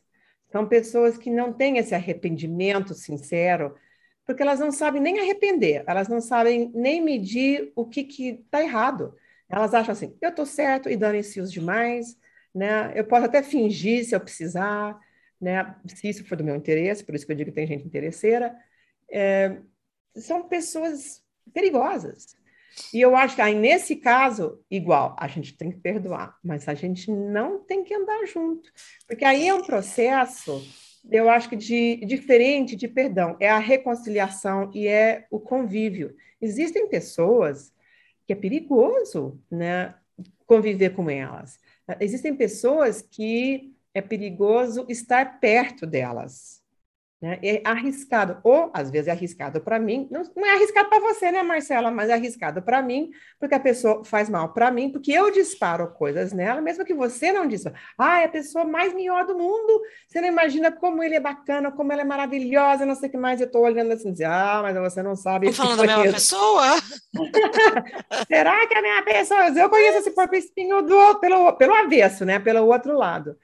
São 0.52 0.64
pessoas 0.64 1.18
que 1.18 1.28
não 1.28 1.52
têm 1.52 1.78
esse 1.78 1.92
arrependimento 1.92 2.94
sincero, 2.94 3.74
porque 4.24 4.42
elas 4.42 4.60
não 4.60 4.70
sabem 4.70 5.02
nem 5.02 5.18
arrepender, 5.18 5.82
elas 5.88 6.06
não 6.06 6.20
sabem 6.20 6.70
nem 6.72 7.02
medir 7.02 7.72
o 7.74 7.84
que 7.84 8.02
está 8.44 8.62
errado. 8.62 9.12
Elas 9.48 9.74
acham 9.74 9.90
assim, 9.90 10.16
eu 10.22 10.30
estou 10.30 10.46
certo 10.46 10.88
e 10.88 10.96
dane-se 10.96 11.40
os 11.40 11.50
demais, 11.50 12.16
né? 12.54 12.92
eu 12.94 13.04
posso 13.04 13.26
até 13.26 13.42
fingir 13.42 14.04
se 14.04 14.14
eu 14.14 14.20
precisar, 14.20 14.96
né? 15.40 15.74
se 15.88 16.08
isso 16.08 16.24
for 16.24 16.36
do 16.36 16.44
meu 16.44 16.54
interesse, 16.54 17.02
por 17.02 17.16
isso 17.16 17.26
que 17.26 17.32
eu 17.32 17.36
digo 17.36 17.50
que 17.50 17.56
tem 17.56 17.66
gente 17.66 17.84
interesseira. 17.84 18.54
É, 19.10 19.58
são 20.14 20.46
pessoas 20.46 21.24
perigosas. 21.52 22.36
E 22.92 23.00
eu 23.00 23.14
acho 23.16 23.36
que 23.36 23.42
aí, 23.42 23.54
nesse 23.54 23.96
caso, 23.96 24.60
igual, 24.70 25.14
a 25.18 25.28
gente 25.28 25.56
tem 25.56 25.70
que 25.70 25.78
perdoar, 25.78 26.36
mas 26.42 26.68
a 26.68 26.74
gente 26.74 27.10
não 27.10 27.58
tem 27.58 27.84
que 27.84 27.94
andar 27.94 28.26
junto. 28.26 28.70
Porque 29.06 29.24
aí 29.24 29.48
é 29.48 29.54
um 29.54 29.62
processo, 29.62 30.62
eu 31.10 31.28
acho 31.28 31.48
que 31.48 31.56
de, 31.56 31.96
diferente 32.04 32.74
de 32.74 32.88
perdão, 32.88 33.36
é 33.38 33.48
a 33.48 33.58
reconciliação 33.58 34.70
e 34.74 34.88
é 34.88 35.26
o 35.30 35.38
convívio. 35.38 36.14
Existem 36.40 36.88
pessoas 36.88 37.72
que 38.26 38.32
é 38.32 38.36
perigoso 38.36 39.40
né, 39.50 39.94
conviver 40.46 40.94
com 40.94 41.08
elas. 41.10 41.58
Existem 42.00 42.34
pessoas 42.34 43.02
que 43.02 43.74
é 43.92 44.00
perigoso 44.00 44.86
estar 44.88 45.38
perto 45.38 45.86
delas. 45.86 46.63
Né? 47.24 47.38
É 47.42 47.62
arriscado, 47.64 48.36
ou 48.44 48.70
às 48.74 48.90
vezes 48.90 49.08
é 49.08 49.10
arriscado 49.10 49.58
para 49.58 49.78
mim, 49.78 50.06
não, 50.10 50.24
não, 50.36 50.46
é 50.46 50.56
arriscado 50.56 50.90
para 50.90 51.00
você, 51.00 51.32
né, 51.32 51.42
Marcela, 51.42 51.90
mas 51.90 52.10
é 52.10 52.12
arriscado 52.12 52.60
para 52.60 52.82
mim, 52.82 53.12
porque 53.40 53.54
a 53.54 53.58
pessoa 53.58 54.04
faz 54.04 54.28
mal 54.28 54.52
para 54.52 54.70
mim, 54.70 54.90
porque 54.90 55.10
eu 55.10 55.30
disparo 55.30 55.90
coisas 55.92 56.34
nela, 56.34 56.60
mesmo 56.60 56.84
que 56.84 56.92
você 56.92 57.32
não 57.32 57.48
dispare. 57.48 57.76
Ah, 57.96 58.20
é 58.20 58.26
a 58.26 58.28
pessoa 58.28 58.66
mais 58.66 58.92
melhor 58.92 59.24
do 59.24 59.38
mundo, 59.38 59.80
você 60.06 60.20
não 60.20 60.28
imagina 60.28 60.70
como 60.70 61.02
ele 61.02 61.14
é 61.14 61.20
bacana, 61.20 61.72
como 61.72 61.90
ela 61.94 62.02
é 62.02 62.04
maravilhosa, 62.04 62.84
não 62.84 62.94
sei 62.94 63.08
o 63.08 63.12
que 63.12 63.16
mais, 63.16 63.40
eu 63.40 63.46
estou 63.46 63.62
olhando 63.62 63.94
assim, 63.94 64.12
ah, 64.22 64.60
mas 64.62 64.76
você 64.76 65.02
não 65.02 65.16
sabe. 65.16 65.48
Estou 65.48 65.64
falando 65.64 65.86
da 65.86 65.96
mesma 65.96 66.12
pessoa? 66.12 66.62
Será 68.28 68.66
que 68.66 68.74
é 68.74 68.78
a 68.78 68.82
minha 68.82 69.02
pessoa? 69.02 69.48
Eu 69.48 69.70
conheço 69.70 69.96
esse 70.00 70.10
porco 70.10 70.34
espinho 70.34 70.82
do, 70.82 71.14
pelo, 71.20 71.54
pelo 71.54 71.72
avesso, 71.72 72.26
né, 72.26 72.38
pelo 72.38 72.66
outro 72.66 72.94
lado. 72.94 73.34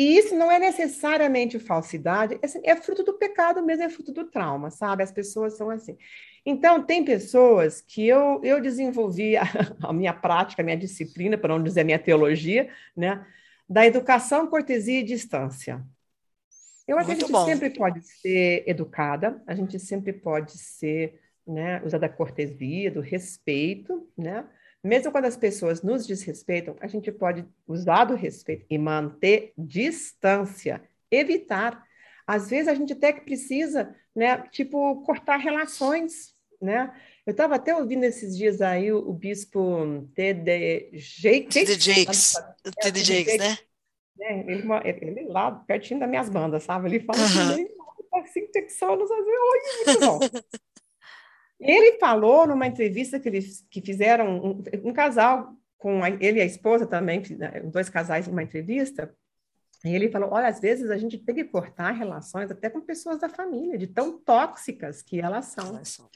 E 0.00 0.16
isso 0.16 0.34
não 0.34 0.50
é 0.50 0.58
necessariamente 0.58 1.58
falsidade, 1.58 2.38
é, 2.40 2.46
assim, 2.46 2.58
é 2.64 2.74
fruto 2.74 3.02
do 3.02 3.18
pecado 3.18 3.62
mesmo, 3.62 3.84
é 3.84 3.90
fruto 3.90 4.10
do 4.10 4.24
trauma, 4.24 4.70
sabe? 4.70 5.02
As 5.02 5.12
pessoas 5.12 5.58
são 5.58 5.68
assim. 5.68 5.98
Então, 6.42 6.82
tem 6.82 7.04
pessoas 7.04 7.82
que 7.82 8.08
eu, 8.08 8.40
eu 8.42 8.62
desenvolvi 8.62 9.36
a, 9.36 9.42
a 9.84 9.92
minha 9.92 10.14
prática, 10.14 10.62
a 10.62 10.64
minha 10.64 10.78
disciplina, 10.78 11.36
para 11.36 11.54
não 11.54 11.62
dizer 11.62 11.82
a 11.82 11.84
minha 11.84 11.98
teologia, 11.98 12.70
né? 12.96 13.26
Da 13.68 13.86
educação, 13.86 14.46
cortesia 14.46 15.00
e 15.00 15.02
distância. 15.02 15.84
Eu 16.88 16.96
acho 16.96 17.04
que 17.04 17.12
a 17.12 17.16
gente 17.16 17.30
bom. 17.30 17.44
sempre 17.44 17.68
pode 17.68 18.00
ser 18.00 18.64
educada, 18.66 19.42
a 19.46 19.54
gente 19.54 19.78
sempre 19.78 20.14
pode 20.14 20.56
ser, 20.56 21.20
né, 21.46 21.82
usar 21.84 21.98
da 21.98 22.08
cortesia, 22.08 22.90
do 22.90 23.02
respeito, 23.02 24.08
né? 24.16 24.46
Mesmo 24.82 25.12
quando 25.12 25.26
as 25.26 25.36
pessoas 25.36 25.82
nos 25.82 26.06
desrespeitam, 26.06 26.74
a 26.80 26.86
gente 26.86 27.12
pode 27.12 27.44
usar 27.66 28.04
do 28.06 28.14
respeito 28.14 28.64
e 28.70 28.78
manter 28.78 29.52
distância, 29.56 30.82
evitar. 31.10 31.84
Às 32.26 32.48
vezes 32.48 32.68
a 32.68 32.74
gente 32.74 32.94
até 32.94 33.12
que 33.12 33.20
precisa, 33.20 33.94
né, 34.14 34.38
tipo, 34.50 35.02
cortar 35.02 35.36
relações, 35.36 36.34
né? 36.60 36.94
Eu 37.26 37.32
estava 37.32 37.56
até 37.56 37.74
ouvindo 37.74 38.04
esses 38.04 38.36
dias 38.36 38.60
aí 38.62 38.90
o, 38.90 38.98
o 38.98 39.12
bispo 39.12 40.08
T.D. 40.14 40.90
Jakes. 40.94 41.54
T.D. 41.54 41.78
Jakes, 41.78 42.34
T.D. 42.80 43.00
Jakes, 43.04 43.38
né? 43.38 43.58
né? 44.16 44.44
Ele, 44.46 44.62
ele, 45.02 45.28
lá 45.28 45.52
pertinho 45.52 46.00
das 46.00 46.08
minhas 46.08 46.28
bandas, 46.30 46.62
sabe? 46.62 46.88
Ele 46.88 47.00
fala 47.00 47.22
assim, 47.22 47.68
assim, 48.14 48.46
texanos, 48.46 49.10
às 49.10 49.24
vezes, 49.24 49.40
oi, 49.40 49.84
muito 49.86 50.00
bom. 50.00 50.18
Ele 51.60 51.98
falou 51.98 52.46
numa 52.46 52.66
entrevista 52.66 53.20
que 53.20 53.28
eles 53.28 53.66
que 53.70 53.80
fizeram, 53.80 54.38
um, 54.38 54.62
um 54.84 54.92
casal, 54.92 55.54
com 55.76 56.02
a, 56.02 56.10
ele 56.10 56.38
e 56.38 56.42
a 56.42 56.44
esposa 56.44 56.86
também, 56.86 57.22
né, 57.36 57.60
dois 57.64 57.88
casais 57.88 58.26
numa 58.26 58.42
entrevista, 58.42 59.14
e 59.84 59.94
ele 59.94 60.10
falou: 60.10 60.30
olha, 60.32 60.48
às 60.48 60.60
vezes 60.60 60.90
a 60.90 60.96
gente 60.96 61.18
tem 61.18 61.34
que 61.34 61.44
cortar 61.44 61.92
relações 61.92 62.50
até 62.50 62.68
com 62.68 62.80
pessoas 62.80 63.18
da 63.18 63.28
família, 63.28 63.78
de 63.78 63.86
tão 63.86 64.18
tóxicas 64.18 65.02
que 65.02 65.20
elas 65.20 65.46
são. 65.46 65.68
Elas 65.68 65.88
são 65.88 66.08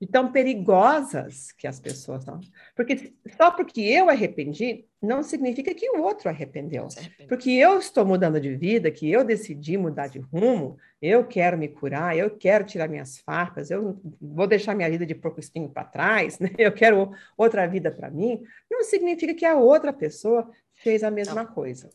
e 0.00 0.06
tão 0.06 0.30
perigosas 0.30 1.52
que 1.52 1.66
as 1.66 1.80
pessoas 1.80 2.24
são. 2.24 2.40
Porque 2.74 3.12
só 3.36 3.50
porque 3.50 3.80
eu 3.80 4.08
arrependi, 4.08 4.86
não 5.00 5.22
significa 5.22 5.74
que 5.74 5.88
o 5.90 6.02
outro 6.02 6.28
arrependeu. 6.28 6.86
Porque 7.28 7.50
eu 7.50 7.78
estou 7.78 8.04
mudando 8.04 8.40
de 8.40 8.54
vida, 8.56 8.90
que 8.90 9.10
eu 9.10 9.24
decidi 9.24 9.78
mudar 9.78 10.08
de 10.08 10.18
rumo, 10.18 10.76
eu 11.00 11.26
quero 11.26 11.56
me 11.56 11.68
curar, 11.68 12.16
eu 12.16 12.30
quero 12.30 12.64
tirar 12.64 12.88
minhas 12.88 13.18
farpas, 13.18 13.70
eu 13.70 14.00
vou 14.20 14.46
deixar 14.46 14.74
minha 14.74 14.90
vida 14.90 15.06
de 15.06 15.14
porco 15.14 15.40
espinho 15.40 15.68
para 15.68 15.84
trás, 15.84 16.38
né? 16.40 16.50
eu 16.58 16.72
quero 16.72 17.12
outra 17.36 17.66
vida 17.66 17.90
para 17.90 18.10
mim, 18.10 18.42
não 18.70 18.82
significa 18.82 19.34
que 19.34 19.44
a 19.44 19.56
outra 19.56 19.92
pessoa 19.92 20.50
fez 20.74 21.02
a 21.02 21.10
mesma 21.10 21.44
não. 21.44 21.46
coisa. 21.46 21.90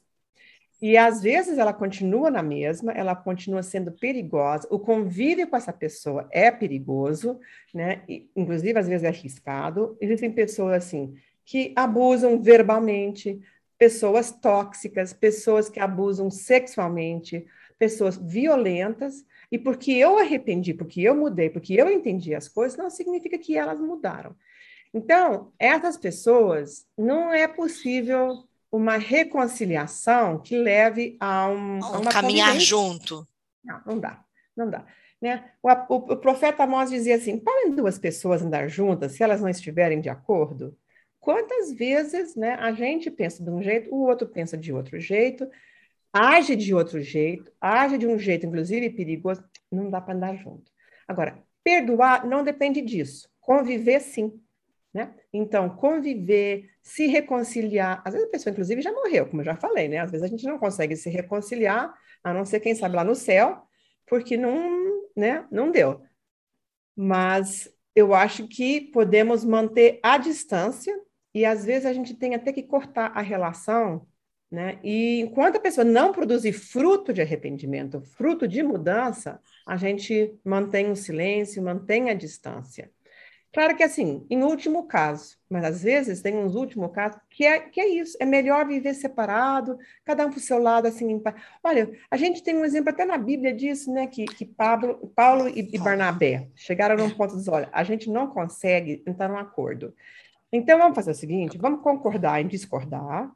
E 0.82 0.98
às 0.98 1.22
vezes 1.22 1.60
ela 1.60 1.74
continua 1.74 2.32
na 2.32 2.42
mesma, 2.42 2.92
ela 2.92 3.16
continua 3.16 3.62
sendo 3.62 3.92
perigosa, 3.92 4.68
o 4.72 4.80
convívio 4.80 5.48
com 5.48 5.56
essa 5.56 5.72
pessoa 5.72 6.28
é 6.32 6.50
perigoso, 6.50 7.40
né? 7.72 8.02
E, 8.10 8.28
inclusive 8.36 8.80
às 8.80 8.88
vezes 8.88 9.04
é 9.04 9.10
arriscado. 9.10 9.96
Existem 10.02 10.32
pessoas 10.32 10.74
assim 10.74 11.14
que 11.46 11.72
abusam 11.76 12.42
verbalmente, 12.42 13.40
pessoas 13.78 14.32
tóxicas, 14.32 15.14
pessoas 15.14 15.70
que 15.70 15.80
abusam 15.80 16.32
sexualmente, 16.32 17.46
pessoas 17.78 18.18
violentas, 18.18 19.26
e 19.52 19.58
porque 19.58 19.92
eu 19.92 20.18
arrependi, 20.18 20.74
porque 20.74 21.02
eu 21.02 21.16
mudei, 21.16 21.50
porque 21.50 21.74
eu 21.74 21.92
entendi 21.92 22.34
as 22.34 22.48
coisas, 22.48 22.78
não 22.78 22.90
significa 22.90 23.38
que 23.38 23.58
elas 23.58 23.80
mudaram. 23.80 24.36
Então, 24.94 25.52
essas 25.60 25.98
pessoas 25.98 26.86
não 26.98 27.34
é 27.34 27.48
possível 27.48 28.44
uma 28.72 28.98
reconciliação 28.98 30.40
que 30.40 30.58
leve 30.58 31.18
a 31.20 31.48
um, 31.50 31.80
a 31.84 32.12
caminhar 32.12 32.58
junto. 32.60 33.28
Não, 33.64 33.82
não 33.86 34.00
dá, 34.00 34.24
não 34.56 34.70
dá. 34.70 34.86
Né? 35.22 35.52
O, 35.62 35.70
o, 35.70 35.96
o 36.14 36.18
profeta 36.18 36.64
Amós 36.64 36.90
dizia 36.90 37.16
assim: 37.16 37.38
podem 37.38 37.76
duas 37.76 38.00
pessoas 38.00 38.42
andar 38.42 38.68
juntas 38.68 39.12
se 39.12 39.24
elas 39.24 39.42
não 39.42 39.50
estiverem 39.50 40.00
de 40.00 40.10
acordo? 40.10 40.76
Quantas 41.20 41.72
vezes 41.72 42.36
né, 42.36 42.56
a 42.56 42.72
gente 42.72 43.12
pensa 43.12 43.44
de 43.44 43.50
um 43.50 43.62
jeito, 43.62 43.94
o 43.94 44.08
outro 44.08 44.28
pensa 44.28 44.58
de 44.58 44.74
outro 44.74 45.00
jeito, 45.00 45.48
age 46.12 46.56
de 46.56 46.74
outro 46.74 47.00
jeito, 47.00 47.52
age 47.62 48.00
de 48.00 48.08
um 48.08 48.18
jeito, 48.18 48.48
inclusive 48.48 48.90
perigoso, 48.90 49.44
não 49.72 49.90
dá 49.90 50.02
para 50.02 50.16
andar 50.16 50.36
junto. 50.36 50.72
Agora, 51.08 51.44
perdoar 51.64 52.26
não 52.26 52.44
depende 52.44 52.82
disso. 52.82 53.30
Conviver, 53.40 54.00
sim. 54.00 54.42
Né? 54.94 55.14
Então, 55.32 55.70
conviver, 55.70 56.70
se 56.82 57.08
reconciliar. 57.08 58.02
Às 58.04 58.14
vezes 58.14 58.28
a 58.28 58.32
pessoa, 58.32 58.52
inclusive, 58.52 58.82
já 58.82 58.92
morreu, 58.92 59.26
como 59.26 59.42
eu 59.42 59.46
já 59.46 59.56
falei, 59.56 59.88
né? 59.88 60.00
Às 60.00 60.12
vezes 60.12 60.26
a 60.26 60.30
gente 60.30 60.46
não 60.46 60.60
consegue 60.60 60.96
se 60.98 61.10
reconciliar, 61.10 61.94
a 62.24 62.34
não 62.34 62.46
ser, 62.46 62.60
quem 62.60 62.76
sabe, 62.76 62.96
lá 62.96 63.04
no 63.04 63.16
céu, 63.16 63.64
porque 64.06 64.36
não, 64.36 65.08
né? 65.16 65.48
não 65.50 65.72
deu. 65.72 66.02
Mas 66.96 67.74
eu 67.96 68.14
acho 68.14 68.48
que 68.48 68.82
podemos 68.82 69.46
manter 69.46 70.00
a 70.04 70.18
distância 70.18 70.94
e, 71.34 71.46
às 71.46 71.64
vezes, 71.64 71.86
a 71.86 71.94
gente 71.94 72.14
tem 72.14 72.36
até 72.36 72.52
que 72.52 72.64
cortar 72.64 73.14
a 73.16 73.22
relação, 73.22 74.06
né? 74.52 74.78
E 74.84 75.22
enquanto 75.22 75.56
a 75.56 75.62
pessoa 75.62 75.86
não 75.86 76.12
produzir 76.12 76.52
fruto 76.52 77.14
de 77.14 77.22
arrependimento, 77.22 78.02
fruto 78.02 78.46
de 78.46 78.62
mudança, 78.62 79.40
a 79.66 79.78
gente 79.78 80.38
mantém 80.44 80.92
o 80.92 80.96
silêncio, 80.96 81.64
mantém 81.64 82.10
a 82.10 82.14
distância. 82.14 82.92
Claro 83.54 83.76
que 83.76 83.84
assim, 83.84 84.26
em 84.30 84.44
último 84.44 84.88
caso, 84.88 85.38
mas 85.50 85.66
às 85.66 85.84
vezes 85.84 86.22
tem 86.22 86.38
uns 86.38 86.56
últimos 86.56 86.92
casos 86.92 87.20
que 87.30 87.46
é, 87.46 87.60
que 87.60 87.82
é 87.82 87.88
isso, 87.88 88.18
é 88.20 88.26
melhor 88.26 88.66
viver 88.66 88.94
separado, 88.94 89.78
cada 90.06 90.26
um 90.26 90.30
para 90.30 90.38
o 90.38 90.42
seu 90.42 90.58
lado, 90.58 90.88
assim. 90.88 91.22
Olha, 91.62 91.92
a 92.10 92.16
gente 92.16 92.42
tem 92.42 92.56
um 92.56 92.64
exemplo 92.64 92.92
até 92.92 93.04
na 93.04 93.18
Bíblia 93.18 93.54
disso, 93.54 93.92
né, 93.92 94.08
que, 94.08 94.24
que 94.26 94.46
Pablo, 94.46 95.12
Paulo 95.16 95.50
e, 95.50 95.70
e 95.74 95.78
Barnabé 95.78 96.48
chegaram 96.56 96.96
num 96.96 97.10
ponto 97.10 97.38
de 97.38 97.50
olha, 97.50 97.70
a 97.74 97.84
gente 97.84 98.10
não 98.10 98.28
consegue 98.28 99.04
entrar 99.06 99.28
num 99.28 99.38
acordo. 99.38 99.94
Então, 100.52 100.78
vamos 100.78 100.96
fazer 100.96 101.12
o 101.12 101.16
seguinte: 101.16 101.58
vamos 101.58 101.82
concordar 101.82 102.42
em 102.42 102.48
discordar, 102.48 103.30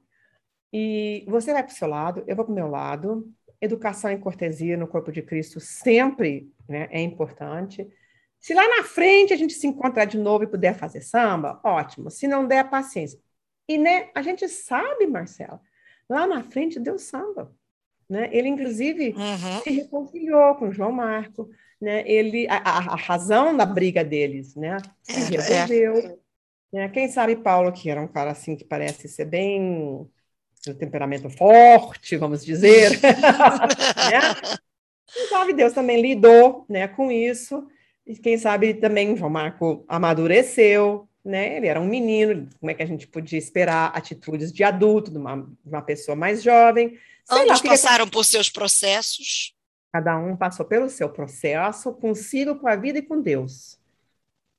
e 0.77 1.23
você 1.27 1.53
vai 1.53 1.63
para 1.63 1.71
o 1.71 1.75
seu 1.75 1.87
lado, 1.87 2.23
eu 2.27 2.35
vou 2.35 2.43
para 2.43 2.51
o 2.51 2.55
meu 2.55 2.67
lado. 2.67 3.31
Educação 3.61 4.11
e 4.11 4.17
cortesia 4.17 4.75
no 4.75 4.87
corpo 4.87 5.09
de 5.11 5.21
Cristo 5.21 5.59
sempre 5.59 6.51
né, 6.67 6.89
é 6.91 7.01
importante. 7.01 7.87
Se 8.45 8.53
lá 8.53 8.61
na 8.77 8.83
frente 8.83 9.33
a 9.33 9.35
gente 9.35 9.55
se 9.55 9.65
encontrar 9.65 10.05
de 10.05 10.19
novo 10.19 10.43
e 10.43 10.47
puder 10.47 10.75
fazer 10.75 11.01
samba, 11.01 11.59
ótimo. 11.63 12.11
Se 12.11 12.27
não 12.27 12.47
der, 12.47 12.69
paciência. 12.69 13.19
E 13.67 13.75
né, 13.75 14.11
a 14.13 14.21
gente 14.21 14.47
sabe, 14.47 15.07
Marcela, 15.07 15.59
lá 16.07 16.27
na 16.27 16.43
frente 16.43 16.79
deu 16.79 16.99
samba. 16.99 17.51
Né? 18.07 18.29
Ele, 18.31 18.47
inclusive, 18.47 19.15
uhum. 19.17 19.61
se 19.63 19.71
reconciliou 19.71 20.53
com 20.53 20.71
João 20.71 20.91
Marco. 20.91 21.49
Né? 21.81 22.07
Ele, 22.07 22.45
a, 22.47 22.57
a 22.57 22.95
razão 22.95 23.57
da 23.57 23.65
briga 23.65 24.03
deles 24.03 24.55
né? 24.55 24.77
se 25.01 25.35
é, 25.35 25.41
resolveu. 25.41 25.97
É. 25.97 26.17
Né? 26.71 26.89
Quem 26.89 27.07
sabe 27.07 27.37
Paulo, 27.37 27.71
que 27.71 27.89
era 27.89 27.99
um 27.99 28.07
cara 28.07 28.29
assim 28.29 28.55
que 28.55 28.63
parece 28.63 29.07
ser 29.07 29.25
bem 29.25 30.07
de 30.61 30.71
temperamento 30.75 31.31
forte, 31.31 32.15
vamos 32.15 32.45
dizer, 32.45 32.91
né? 33.01 33.09
Quem 35.11 35.27
sabe 35.29 35.53
Deus 35.53 35.73
também 35.73 35.99
lidou 35.99 36.63
né, 36.69 36.87
com 36.87 37.11
isso, 37.11 37.67
e 38.05 38.15
quem 38.15 38.37
sabe 38.37 38.73
também 38.75 39.17
João 39.17 39.29
Marco 39.29 39.83
amadureceu, 39.87 41.07
né? 41.23 41.57
Ele 41.57 41.67
era 41.67 41.81
um 41.81 41.87
menino, 41.87 42.47
como 42.59 42.69
é 42.69 42.73
que 42.75 42.83
a 42.83 42.85
gente 42.85 43.07
podia 43.07 43.39
esperar 43.39 43.91
atitudes 43.95 44.53
de 44.53 44.63
adulto, 44.63 45.09
de 45.09 45.17
uma, 45.17 45.37
de 45.37 45.69
uma 45.69 45.81
pessoa 45.81 46.15
mais 46.15 46.43
jovem? 46.43 46.99
Sei 47.23 47.41
Ambos 47.41 47.61
lá, 47.63 47.69
passaram 47.69 48.05
que... 48.05 48.11
por 48.11 48.23
seus 48.23 48.47
processos. 48.47 49.55
Cada 49.91 50.17
um 50.17 50.35
passou 50.37 50.65
pelo 50.65 50.89
seu 50.89 51.09
processo, 51.09 51.91
consigo, 51.93 52.55
com 52.55 52.67
a 52.67 52.75
vida 52.75 52.99
e 52.99 53.01
com 53.01 53.19
Deus. 53.19 53.79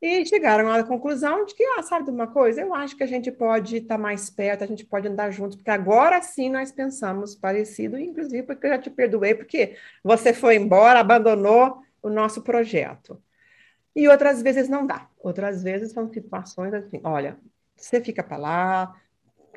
E 0.02 0.26
chegaram 0.26 0.70
à 0.70 0.82
conclusão 0.82 1.44
de 1.44 1.54
que, 1.54 1.62
ah, 1.62 1.82
sabe 1.82 2.06
de 2.06 2.10
uma 2.10 2.26
coisa? 2.26 2.60
Eu 2.60 2.74
acho 2.74 2.96
que 2.96 3.02
a 3.02 3.06
gente 3.06 3.30
pode 3.30 3.76
estar 3.76 3.96
mais 3.96 4.28
perto, 4.28 4.64
a 4.64 4.66
gente 4.66 4.84
pode 4.84 5.08
andar 5.08 5.30
juntos, 5.30 5.56
porque 5.56 5.70
agora 5.70 6.20
sim 6.20 6.50
nós 6.50 6.72
pensamos 6.72 7.34
parecido, 7.34 7.98
inclusive 7.98 8.42
porque 8.42 8.66
eu 8.66 8.70
já 8.70 8.78
te 8.78 8.90
perdoei, 8.90 9.34
porque 9.34 9.76
você 10.02 10.34
foi 10.34 10.56
embora, 10.56 11.00
abandonou 11.00 11.82
o 12.02 12.10
nosso 12.10 12.42
projeto. 12.42 13.20
E 13.96 14.06
outras 14.08 14.42
vezes 14.42 14.68
não 14.68 14.86
dá. 14.86 15.08
Outras 15.18 15.62
vezes 15.62 15.92
são 15.92 16.06
situações 16.12 16.74
assim, 16.74 17.00
olha, 17.02 17.38
você 17.74 17.98
fica 17.98 18.22
para 18.22 18.36
lá, 18.36 19.00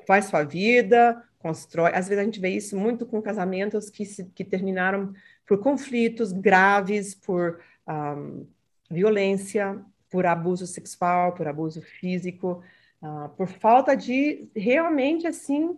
faz 0.07 0.25
sua 0.25 0.43
vida, 0.43 1.21
constrói. 1.39 1.91
Às 1.93 2.07
vezes 2.07 2.21
a 2.21 2.23
gente 2.23 2.39
vê 2.39 2.49
isso 2.49 2.77
muito 2.77 3.05
com 3.05 3.21
casamentos 3.21 3.89
que, 3.89 4.05
se, 4.05 4.23
que 4.33 4.45
terminaram 4.45 5.13
por 5.45 5.59
conflitos 5.59 6.31
graves, 6.31 7.13
por 7.13 7.59
um, 7.85 8.47
violência, 8.89 9.77
por 10.09 10.25
abuso 10.25 10.65
sexual, 10.65 11.33
por 11.33 11.45
abuso 11.45 11.81
físico, 11.81 12.63
uh, 13.01 13.27
por 13.35 13.47
falta 13.47 13.93
de 13.93 14.49
realmente 14.55 15.27
assim 15.27 15.77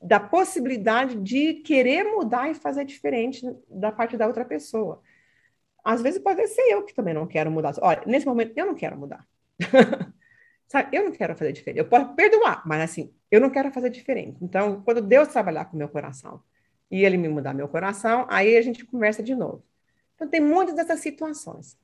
da 0.00 0.20
possibilidade 0.20 1.16
de 1.16 1.54
querer 1.54 2.04
mudar 2.04 2.50
e 2.50 2.54
fazer 2.54 2.84
diferente 2.84 3.44
da 3.68 3.90
parte 3.90 4.16
da 4.16 4.26
outra 4.26 4.44
pessoa. 4.44 5.02
Às 5.84 6.00
vezes 6.00 6.20
pode 6.20 6.46
ser 6.48 6.62
eu 6.62 6.82
que 6.82 6.94
também 6.94 7.12
não 7.14 7.26
quero 7.26 7.50
mudar. 7.50 7.74
Olha, 7.82 8.02
nesse 8.06 8.26
momento 8.26 8.52
eu 8.56 8.66
não 8.66 8.74
quero 8.74 8.96
mudar. 8.96 9.26
Sabe, 10.66 10.96
eu 10.96 11.04
não 11.04 11.12
quero 11.12 11.36
fazer 11.36 11.52
diferente. 11.52 11.78
Eu 11.78 11.88
posso 11.88 12.14
perdoar, 12.14 12.62
mas 12.66 12.82
assim, 12.82 13.12
eu 13.30 13.40
não 13.40 13.50
quero 13.50 13.70
fazer 13.70 13.90
diferente. 13.90 14.38
Então, 14.42 14.80
quando 14.82 15.02
Deus 15.02 15.28
trabalhar 15.28 15.66
com 15.66 15.76
meu 15.76 15.88
coração 15.88 16.42
e 16.90 17.04
ele 17.04 17.16
me 17.16 17.28
mudar 17.28 17.54
meu 17.54 17.68
coração, 17.68 18.26
aí 18.28 18.56
a 18.56 18.62
gente 18.62 18.84
conversa 18.84 19.22
de 19.22 19.34
novo. 19.34 19.62
Então, 20.14 20.26
tem 20.28 20.40
muitas 20.40 20.74
dessas 20.74 21.00
situações. 21.00 21.78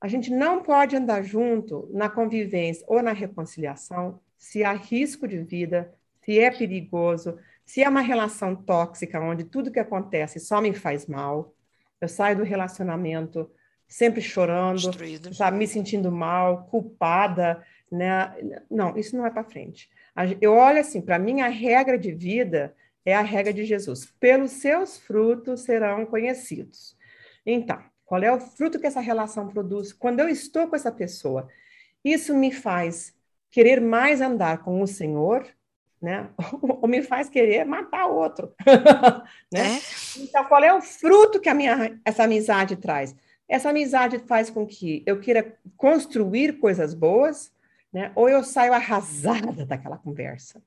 A 0.00 0.06
gente 0.06 0.30
não 0.30 0.62
pode 0.62 0.94
andar 0.94 1.22
junto 1.22 1.88
na 1.92 2.08
convivência 2.08 2.84
ou 2.86 3.02
na 3.02 3.12
reconciliação 3.12 4.20
se 4.36 4.62
há 4.62 4.72
risco 4.72 5.26
de 5.26 5.38
vida, 5.38 5.92
se 6.22 6.38
é 6.38 6.50
perigoso, 6.50 7.38
se 7.64 7.82
é 7.82 7.88
uma 7.88 8.00
relação 8.00 8.54
tóxica 8.54 9.20
onde 9.20 9.44
tudo 9.44 9.72
que 9.72 9.80
acontece 9.80 10.38
só 10.38 10.60
me 10.60 10.72
faz 10.72 11.06
mal. 11.06 11.52
Eu 12.00 12.08
saio 12.08 12.36
do 12.36 12.42
relacionamento 12.44 13.50
sempre 13.86 14.20
chorando, 14.20 14.78
Destruído. 14.78 15.34
sabe, 15.34 15.56
me 15.56 15.66
sentindo 15.66 16.12
mal, 16.12 16.64
culpada, 16.64 17.64
né? 17.90 18.34
Não, 18.70 18.96
isso 18.96 19.16
não 19.16 19.26
é 19.26 19.30
para 19.30 19.44
frente. 19.44 19.90
Eu 20.40 20.52
olho 20.54 20.80
assim, 20.80 21.00
para 21.00 21.18
mim 21.18 21.40
a 21.40 21.48
regra 21.48 21.98
de 21.98 22.12
vida 22.12 22.74
é 23.04 23.14
a 23.14 23.22
regra 23.22 23.52
de 23.52 23.64
Jesus. 23.64 24.12
Pelos 24.20 24.50
seus 24.52 24.98
frutos 24.98 25.62
serão 25.62 26.04
conhecidos. 26.04 26.96
Então, 27.46 27.82
qual 28.04 28.22
é 28.22 28.30
o 28.30 28.40
fruto 28.40 28.78
que 28.78 28.86
essa 28.86 29.00
relação 29.00 29.48
produz? 29.48 29.92
Quando 29.92 30.20
eu 30.20 30.28
estou 30.28 30.68
com 30.68 30.76
essa 30.76 30.92
pessoa, 30.92 31.48
isso 32.04 32.34
me 32.34 32.52
faz 32.52 33.14
querer 33.50 33.80
mais 33.80 34.20
andar 34.20 34.58
com 34.58 34.82
o 34.82 34.86
Senhor, 34.86 35.46
né? 36.00 36.30
Ou 36.62 36.88
me 36.88 37.02
faz 37.02 37.28
querer 37.28 37.64
matar 37.64 38.06
o 38.06 38.16
outro, 38.16 38.54
né? 39.52 39.76
É? 39.76 39.80
Então, 40.18 40.44
qual 40.44 40.62
é 40.62 40.72
o 40.72 40.80
fruto 40.80 41.40
que 41.40 41.48
a 41.48 41.54
minha 41.54 41.98
essa 42.04 42.24
amizade 42.24 42.76
traz? 42.76 43.14
Essa 43.48 43.70
amizade 43.70 44.18
faz 44.20 44.50
com 44.50 44.66
que 44.66 45.02
eu 45.06 45.20
queira 45.20 45.58
construir 45.76 46.58
coisas 46.58 46.94
boas, 46.94 47.52
né? 47.92 48.12
Ou 48.14 48.28
eu 48.28 48.44
saio 48.44 48.72
arrasada 48.72 49.64
daquela 49.64 49.96
conversa. 49.96 50.62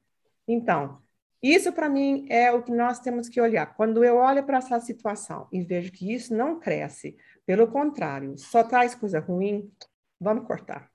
Então, 0.48 1.00
isso, 1.42 1.72
para 1.74 1.90
mim, 1.90 2.28
é 2.30 2.52
o 2.52 2.62
que 2.62 2.72
nós 2.72 3.00
temos 3.00 3.28
que 3.28 3.42
olhar. 3.42 3.76
Quando 3.76 4.04
eu 4.04 4.18
olho 4.18 4.44
para 4.44 4.58
essa 4.60 4.80
situação 4.80 5.48
e 5.52 5.64
vejo 5.64 5.92
que 5.92 6.14
isso 6.14 6.36
não 6.36 6.60
cresce, 6.60 7.18
pelo 7.46 7.68
contrário, 7.68 8.38
só 8.38 8.64
traz 8.64 8.94
coisa 8.94 9.20
ruim, 9.20 9.72
vamos 10.20 10.46
cortar. 10.46 10.92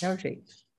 É 0.00 0.08
o 0.08 0.16
jeito. 0.16 0.69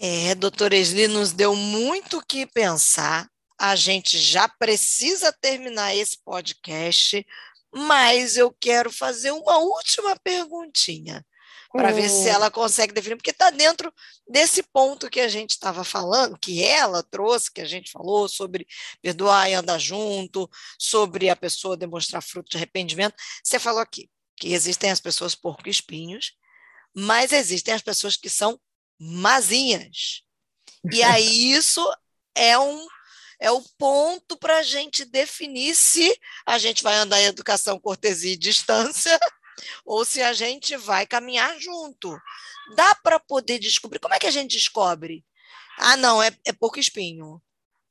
É, 0.00 0.32
doutora 0.36 0.76
Esli, 0.76 1.08
nos 1.08 1.32
deu 1.32 1.56
muito 1.56 2.18
o 2.18 2.24
que 2.24 2.46
pensar. 2.46 3.28
A 3.58 3.74
gente 3.74 4.16
já 4.16 4.48
precisa 4.48 5.32
terminar 5.32 5.92
esse 5.92 6.16
podcast, 6.24 7.26
mas 7.74 8.36
eu 8.36 8.54
quero 8.60 8.92
fazer 8.92 9.32
uma 9.32 9.58
última 9.58 10.14
perguntinha 10.22 11.26
para 11.72 11.90
ver 11.90 12.08
se 12.08 12.28
ela 12.28 12.50
consegue 12.50 12.94
definir, 12.94 13.16
porque 13.16 13.30
está 13.30 13.50
dentro 13.50 13.92
desse 14.26 14.62
ponto 14.62 15.10
que 15.10 15.20
a 15.20 15.28
gente 15.28 15.50
estava 15.50 15.82
falando, 15.82 16.38
que 16.38 16.62
ela 16.62 17.02
trouxe, 17.02 17.52
que 17.52 17.60
a 17.60 17.66
gente 17.66 17.90
falou 17.90 18.28
sobre 18.28 18.66
perdoar 19.02 19.50
e 19.50 19.54
andar 19.54 19.78
junto, 19.78 20.48
sobre 20.78 21.28
a 21.28 21.36
pessoa 21.36 21.76
demonstrar 21.76 22.22
fruto 22.22 22.50
de 22.50 22.56
arrependimento. 22.56 23.16
Você 23.42 23.58
falou 23.58 23.80
aqui 23.80 24.08
que 24.36 24.54
existem 24.54 24.90
as 24.92 25.00
pessoas 25.00 25.34
porco 25.34 25.68
espinhos, 25.68 26.32
mas 26.94 27.32
existem 27.32 27.74
as 27.74 27.82
pessoas 27.82 28.16
que 28.16 28.30
são 28.30 28.58
mazinhas. 28.98 30.22
E 30.92 31.02
aí 31.04 31.52
isso 31.52 31.84
é 32.34 32.58
um 32.58 32.86
é 33.40 33.52
o 33.52 33.62
ponto 33.78 34.36
para 34.36 34.58
a 34.58 34.62
gente 34.62 35.04
definir 35.04 35.74
se 35.76 36.18
a 36.44 36.58
gente 36.58 36.82
vai 36.82 36.96
andar 36.96 37.20
em 37.20 37.26
educação, 37.26 37.78
cortesia 37.78 38.32
e 38.32 38.36
distância 38.36 39.16
ou 39.86 40.04
se 40.04 40.20
a 40.20 40.32
gente 40.32 40.76
vai 40.76 41.06
caminhar 41.06 41.56
junto. 41.60 42.18
Dá 42.74 42.94
para 42.96 43.20
poder 43.20 43.60
descobrir. 43.60 44.00
Como 44.00 44.12
é 44.12 44.18
que 44.18 44.26
a 44.26 44.30
gente 44.30 44.56
descobre? 44.56 45.24
Ah, 45.78 45.96
não, 45.96 46.20
é, 46.20 46.36
é 46.44 46.52
pouco 46.52 46.80
espinho. 46.80 47.40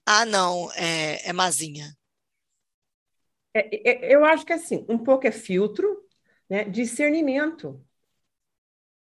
Ah, 0.05 0.25
não, 0.25 0.69
é, 0.73 1.29
é 1.29 1.33
mazinha. 1.33 1.97
É, 3.53 3.89
é, 3.89 4.15
eu 4.15 4.23
acho 4.25 4.45
que 4.45 4.53
assim, 4.53 4.85
um 4.87 4.97
pouco 4.97 5.25
é 5.25 5.31
filtro, 5.31 6.05
né? 6.49 6.65
discernimento. 6.65 7.83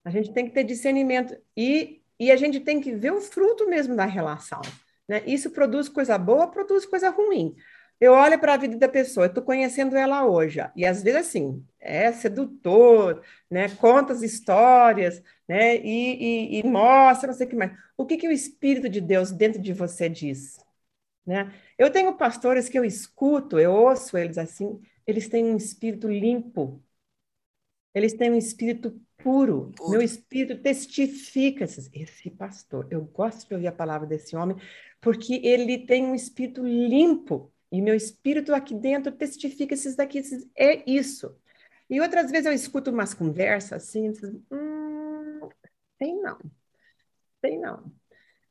A 0.05 0.09
gente 0.11 0.31
tem 0.31 0.45
que 0.45 0.53
ter 0.53 0.63
discernimento 0.63 1.35
e, 1.57 2.01
e 2.19 2.31
a 2.31 2.35
gente 2.37 2.59
tem 2.59 2.79
que 2.79 2.93
ver 2.93 3.11
o 3.11 3.19
fruto 3.19 3.67
mesmo 3.67 3.95
da 3.95 4.05
relação. 4.05 4.61
Né? 5.07 5.23
Isso 5.25 5.51
produz 5.51 5.89
coisa 5.89 6.17
boa, 6.17 6.47
produz 6.47 6.85
coisa 6.85 7.09
ruim. 7.09 7.55
Eu 7.99 8.13
olho 8.13 8.39
para 8.39 8.53
a 8.53 8.57
vida 8.57 8.77
da 8.77 8.89
pessoa, 8.89 9.25
estou 9.27 9.43
conhecendo 9.43 9.95
ela 9.95 10.25
hoje, 10.25 10.59
e 10.75 10.85
às 10.85 11.01
vezes 11.01 11.27
assim, 11.27 11.65
é 11.79 12.11
sedutor, 12.11 13.23
né? 13.49 13.69
Conta 13.77 14.11
as 14.11 14.21
histórias, 14.21 15.23
né? 15.47 15.77
E, 15.77 16.57
e, 16.57 16.59
e, 16.59 16.63
mostra, 16.67 17.27
não 17.27 17.33
sei 17.33 17.47
o 17.47 17.49
que 17.49 17.55
mais. 17.55 17.71
O 17.97 18.05
que, 18.05 18.17
que 18.17 18.27
o 18.27 18.31
Espírito 18.31 18.89
de 18.89 18.99
Deus 18.99 19.31
dentro 19.31 19.61
de 19.61 19.71
você 19.73 20.09
diz? 20.09 20.57
Né? 21.25 21.53
Eu 21.77 21.91
tenho 21.91 22.15
pastores 22.17 22.69
que 22.69 22.77
eu 22.77 22.85
escuto, 22.85 23.59
eu 23.59 23.71
ouço 23.73 24.17
eles 24.17 24.37
assim, 24.37 24.81
eles 25.07 25.27
têm 25.29 25.45
um 25.45 25.57
espírito 25.57 26.07
limpo, 26.07 26.83
eles 27.93 28.13
têm 28.13 28.31
um 28.31 28.37
espírito 28.37 28.99
puro. 29.25 29.71
puro. 29.75 29.89
Meu 29.89 30.03
espírito 30.03 30.61
testifica 30.61 31.63
esse 31.65 32.29
pastor. 32.29 32.87
Eu 32.91 33.01
gosto 33.01 33.47
de 33.47 33.55
ouvir 33.55 33.65
a 33.65 33.71
palavra 33.71 34.05
desse 34.05 34.35
homem, 34.35 34.55
porque 35.01 35.41
ele 35.43 35.79
tem 35.79 36.05
um 36.05 36.13
espírito 36.13 36.63
limpo. 36.63 37.51
E 37.71 37.81
meu 37.81 37.95
espírito 37.95 38.53
aqui 38.53 38.75
dentro 38.75 39.11
testifica 39.11 39.73
esses 39.73 39.95
daqui, 39.95 40.19
esses, 40.19 40.47
é 40.55 40.87
isso. 40.87 41.35
E 41.89 41.99
outras 41.99 42.29
vezes 42.29 42.45
eu 42.45 42.53
escuto 42.53 42.91
umas 42.91 43.15
conversas 43.15 43.83
assim, 43.83 44.13
hum, 44.51 45.49
tem 45.97 46.21
não, 46.21 46.37
tem 47.41 47.59
não. 47.59 47.91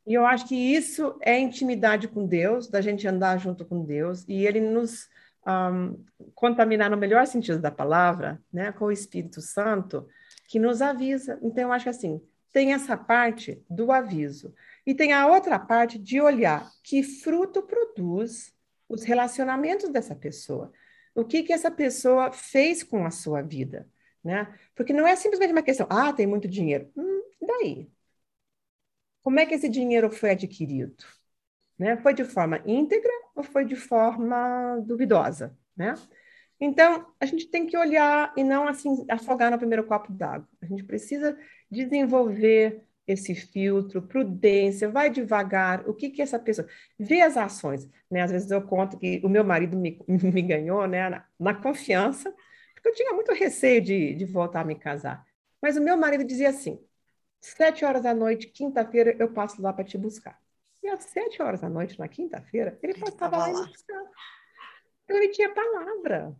E 0.04 0.12
eu 0.12 0.26
acho 0.26 0.48
que 0.48 0.56
isso 0.56 1.16
é 1.22 1.38
intimidade 1.38 2.08
com 2.08 2.26
Deus, 2.26 2.68
da 2.68 2.80
gente 2.80 3.06
andar 3.06 3.38
junto 3.38 3.64
com 3.64 3.84
Deus, 3.84 4.24
e 4.28 4.44
Ele 4.44 4.60
nos 4.60 5.08
um, 5.46 6.04
contaminar 6.34 6.90
no 6.90 6.96
melhor 6.96 7.26
sentido 7.26 7.60
da 7.60 7.70
palavra, 7.70 8.42
né, 8.52 8.72
com 8.72 8.86
o 8.86 8.92
Espírito 8.92 9.40
Santo, 9.40 10.06
que 10.54 10.58
nos 10.60 10.80
avisa. 10.80 11.36
Então, 11.42 11.64
eu 11.64 11.72
acho 11.72 11.88
assim, 11.88 12.24
tem 12.52 12.74
essa 12.74 12.96
parte 12.96 13.60
do 13.68 13.90
aviso. 13.90 14.54
E 14.86 14.94
tem 14.94 15.12
a 15.12 15.26
outra 15.26 15.58
parte 15.58 15.98
de 15.98 16.20
olhar 16.20 16.70
que 16.80 17.02
fruto 17.02 17.60
produz 17.60 18.54
os 18.88 19.02
relacionamentos 19.02 19.90
dessa 19.90 20.14
pessoa. 20.14 20.72
O 21.12 21.24
que, 21.24 21.42
que 21.42 21.52
essa 21.52 21.72
pessoa 21.72 22.30
fez 22.30 22.84
com 22.84 23.04
a 23.04 23.10
sua 23.10 23.42
vida, 23.42 23.90
né? 24.22 24.56
Porque 24.76 24.92
não 24.92 25.04
é 25.04 25.16
simplesmente 25.16 25.50
uma 25.50 25.62
questão, 25.62 25.88
ah, 25.90 26.12
tem 26.12 26.24
muito 26.24 26.46
dinheiro. 26.46 26.88
Hum, 26.96 27.22
daí? 27.42 27.90
Como 29.24 29.40
é 29.40 29.46
que 29.46 29.54
esse 29.54 29.68
dinheiro 29.68 30.08
foi 30.08 30.30
adquirido? 30.30 31.04
Né? 31.76 31.96
Foi 31.96 32.14
de 32.14 32.22
forma 32.24 32.62
íntegra 32.64 33.10
ou 33.34 33.42
foi 33.42 33.64
de 33.64 33.74
forma 33.74 34.76
duvidosa, 34.86 35.58
né? 35.76 35.94
Então, 36.60 37.06
a 37.20 37.26
gente 37.26 37.48
tem 37.48 37.66
que 37.66 37.76
olhar 37.76 38.32
e 38.36 38.44
não 38.44 38.66
assim 38.68 39.04
afogar 39.10 39.50
no 39.50 39.58
primeiro 39.58 39.84
copo 39.84 40.12
d'água. 40.12 40.48
A 40.62 40.66
gente 40.66 40.84
precisa 40.84 41.36
desenvolver 41.70 42.82
esse 43.06 43.34
filtro, 43.34 44.02
prudência, 44.02 44.88
vai 44.88 45.10
devagar, 45.10 45.88
o 45.88 45.94
que 45.94 46.08
que 46.08 46.22
essa 46.22 46.38
pessoa... 46.38 46.66
Vê 46.98 47.20
as 47.20 47.36
ações, 47.36 47.88
né? 48.10 48.22
Às 48.22 48.30
vezes 48.30 48.50
eu 48.50 48.62
conto 48.62 48.98
que 48.98 49.20
o 49.22 49.28
meu 49.28 49.44
marido 49.44 49.76
me, 49.76 50.00
me 50.08 50.42
ganhou, 50.42 50.86
né, 50.86 51.08
na, 51.10 51.24
na, 51.38 51.54
confiança, 51.54 52.34
porque 52.74 52.88
eu 52.88 52.94
tinha 52.94 53.12
muito 53.12 53.32
receio 53.32 53.82
de, 53.82 54.14
de 54.14 54.24
voltar 54.24 54.60
a 54.60 54.64
me 54.64 54.74
casar. 54.74 55.24
Mas 55.60 55.76
o 55.76 55.82
meu 55.82 55.96
marido 55.96 56.24
dizia 56.24 56.48
assim, 56.48 56.80
sete 57.40 57.84
horas 57.84 58.02
da 58.02 58.14
noite, 58.14 58.46
quinta-feira, 58.48 59.14
eu 59.18 59.30
passo 59.32 59.60
lá 59.60 59.72
para 59.72 59.84
te 59.84 59.98
buscar. 59.98 60.38
E 60.82 60.88
às 60.88 61.04
sete 61.04 61.42
horas 61.42 61.60
da 61.60 61.68
noite, 61.68 61.98
na 61.98 62.08
quinta-feira, 62.08 62.78
ele 62.82 62.94
passava 62.94 63.36
lá 63.36 63.48
me 63.48 63.66
buscava. 63.66 64.10
Então, 65.04 65.16
ele 65.16 65.28
tinha 65.28 65.52
palavra, 65.52 66.34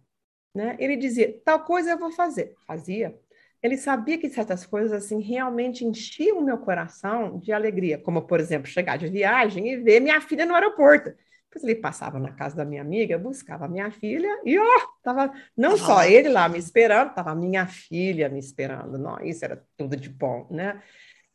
né? 0.54 0.76
Ele 0.78 0.96
dizia, 0.96 1.40
tal 1.44 1.64
coisa 1.64 1.90
eu 1.90 1.98
vou 1.98 2.10
fazer. 2.10 2.54
Fazia. 2.66 3.18
Ele 3.62 3.76
sabia 3.76 4.18
que 4.18 4.28
certas 4.28 4.66
coisas, 4.66 4.92
assim, 4.92 5.20
realmente 5.20 5.84
enchiam 5.84 6.38
o 6.38 6.44
meu 6.44 6.58
coração 6.58 7.38
de 7.38 7.50
alegria, 7.50 7.98
como, 7.98 8.22
por 8.22 8.38
exemplo, 8.38 8.68
chegar 8.68 8.98
de 8.98 9.08
viagem 9.08 9.72
e 9.72 9.76
ver 9.76 10.00
minha 10.00 10.20
filha 10.20 10.44
no 10.44 10.54
aeroporto. 10.54 11.14
Depois 11.54 11.64
ele 11.64 11.80
passava 11.80 12.18
na 12.18 12.32
casa 12.32 12.56
da 12.56 12.64
minha 12.64 12.82
amiga, 12.82 13.16
buscava 13.16 13.66
a 13.66 13.68
minha 13.68 13.90
filha 13.90 14.28
e, 14.44 14.58
ó, 14.58 14.80
tava 15.02 15.32
não 15.56 15.76
só 15.76 16.04
ele 16.04 16.28
lá 16.28 16.48
me 16.48 16.58
esperando, 16.58 17.14
tava 17.14 17.32
minha 17.34 17.66
filha 17.66 18.28
me 18.28 18.40
esperando. 18.40 18.98
Não, 18.98 19.18
isso 19.20 19.44
era 19.44 19.64
tudo 19.76 19.96
de 19.96 20.08
bom, 20.08 20.48
né? 20.50 20.82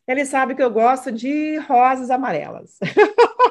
Ele 0.06 0.26
sabe 0.26 0.56
que 0.56 0.62
eu 0.62 0.70
gosto 0.70 1.12
de 1.12 1.56
rosas 1.60 2.12
amarelas. 2.12 2.78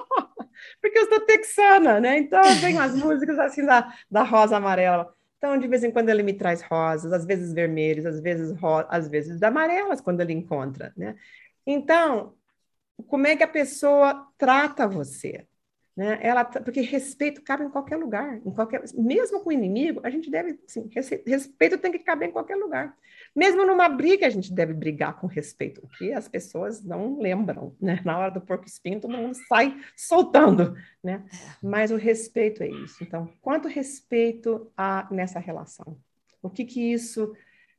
Eu 0.99 1.09
sou 1.09 1.21
texana, 1.21 2.01
né? 2.01 2.19
Então, 2.19 2.43
vem 2.61 2.79
as 2.79 2.95
músicas 2.95 3.39
assim 3.39 3.65
da, 3.65 3.95
da 4.11 4.23
rosa 4.23 4.57
amarela. 4.57 5.13
Então, 5.39 5.57
de 5.59 5.69
vez 5.69 5.85
em 5.85 5.91
quando 5.91 6.09
ele 6.09 6.23
me 6.23 6.35
traz 6.35 6.63
rosas, 6.63 7.13
às 7.13 7.25
vezes 7.25 7.53
vermelhas, 7.53 8.05
às 8.05 8.21
vezes 8.21 8.55
às 8.89 9.09
vezes 9.09 9.43
amarelas 9.43 10.01
quando 10.01 10.21
ele 10.21 10.33
encontra, 10.33 10.93
né? 10.97 11.17
Então, 11.67 12.35
como 13.07 13.27
é 13.27 13.37
que 13.37 13.43
a 13.43 13.49
pessoa 13.49 14.29
trata 14.37 14.89
você? 14.89 15.47
Né? 15.99 16.17
Ela, 16.23 16.45
porque 16.45 16.81
respeito 16.81 17.43
cabe 17.43 17.65
em 17.65 17.69
qualquer 17.69 17.97
lugar, 17.97 18.41
em 18.47 18.53
qualquer, 18.53 18.85
mesmo 18.95 19.41
com 19.41 19.51
o 19.51 19.53
inimigo, 19.53 20.01
a 20.05 20.11
gente 20.11 20.31
deve, 20.31 20.57
sim, 20.65 20.89
respeito 21.27 21.77
tem 21.77 21.91
que 21.91 21.99
caber 21.99 22.29
em 22.29 22.31
qualquer 22.31 22.55
lugar. 22.55 22.97
Mesmo 23.35 23.67
numa 23.67 23.89
briga, 23.89 24.25
a 24.25 24.31
gente 24.31 24.55
deve 24.55 24.73
brigar 24.73 25.19
com 25.19 25.27
respeito, 25.27 25.81
o 25.83 25.89
que 25.89 26.13
as 26.13 26.29
pessoas 26.29 26.85
não 26.85 27.19
lembram, 27.21 27.75
né? 27.81 28.01
Na 28.05 28.17
hora 28.17 28.31
do 28.31 28.41
porco 28.41 28.65
espinho, 28.65 29.01
todo 29.01 29.17
mundo 29.17 29.35
sai 29.49 29.77
soltando, 29.97 30.77
né? 31.03 31.25
É. 31.33 31.57
Mas 31.61 31.91
o 31.91 31.97
respeito 31.97 32.63
é 32.63 32.69
isso. 32.69 33.03
Então, 33.03 33.29
quanto 33.43 33.67
respeito 33.67 34.71
há 34.77 35.09
nessa 35.11 35.41
relação? 35.41 35.99
O 36.41 36.49
que 36.49 36.65
que 36.65 36.93
isso 36.93 37.35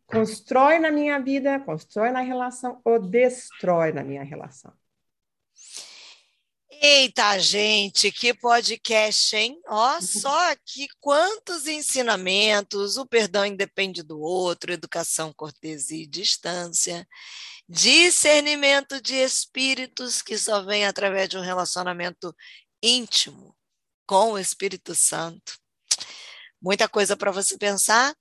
constrói 0.05 0.77
na 0.77 0.91
minha 0.91 1.19
vida, 1.19 1.57
constrói 1.61 2.11
na 2.11 2.19
relação 2.19 2.81
ou 2.83 2.99
destrói 2.99 3.93
na 3.93 4.03
minha 4.03 4.23
relação? 4.23 4.73
Eita, 6.71 7.39
gente, 7.39 8.11
que 8.11 8.31
podcast, 8.31 9.35
hein? 9.35 9.59
Ó, 9.67 9.95
uhum. 9.95 10.01
só 10.01 10.51
aqui 10.51 10.87
quantos 11.01 11.65
ensinamentos, 11.65 12.95
o 12.95 13.07
perdão 13.07 13.43
independe 13.43 14.03
do 14.03 14.19
outro, 14.19 14.71
educação, 14.71 15.33
cortesia 15.33 16.03
e 16.03 16.07
distância, 16.07 17.07
discernimento 17.67 19.01
de 19.01 19.15
espíritos 19.15 20.21
que 20.21 20.37
só 20.37 20.63
vem 20.63 20.85
através 20.85 21.27
de 21.27 21.37
um 21.37 21.41
relacionamento 21.41 22.35
íntimo 22.83 23.55
com 24.05 24.33
o 24.33 24.39
Espírito 24.39 24.93
Santo. 24.93 25.57
Muita 26.61 26.87
coisa 26.87 27.17
para 27.17 27.31
você 27.31 27.57
pensar, 27.57 28.15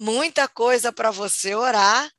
muita 0.00 0.48
coisa 0.48 0.92
para 0.92 1.10
você 1.10 1.54
orar 1.54 2.10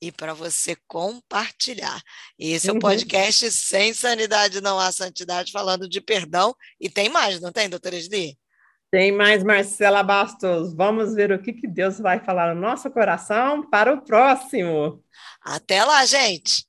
e 0.00 0.10
para 0.10 0.34
você 0.34 0.76
compartilhar. 0.86 2.00
Esse 2.38 2.68
uhum. 2.68 2.70
é 2.70 2.72
o 2.72 2.74
uhum. 2.76 2.80
podcast 2.80 3.52
Sem 3.52 3.92
Sanidade 3.92 4.60
Não 4.60 4.78
Há 4.78 4.90
Santidade, 4.90 5.52
falando 5.52 5.88
de 5.88 6.00
perdão. 6.00 6.54
E 6.80 6.88
tem 6.88 7.08
mais, 7.08 7.40
não 7.40 7.52
tem, 7.52 7.68
doutora 7.68 7.96
Esli? 7.96 8.38
Tem 8.90 9.12
mais, 9.12 9.44
Marcela 9.44 10.02
Bastos. 10.02 10.74
Vamos 10.74 11.14
ver 11.14 11.30
o 11.30 11.40
que, 11.40 11.52
que 11.52 11.68
Deus 11.68 11.98
vai 12.00 12.18
falar 12.18 12.54
no 12.54 12.60
nosso 12.60 12.90
coração 12.90 13.68
para 13.70 13.94
o 13.94 14.02
próximo. 14.02 15.00
Até 15.40 15.84
lá, 15.84 16.04
gente! 16.04 16.64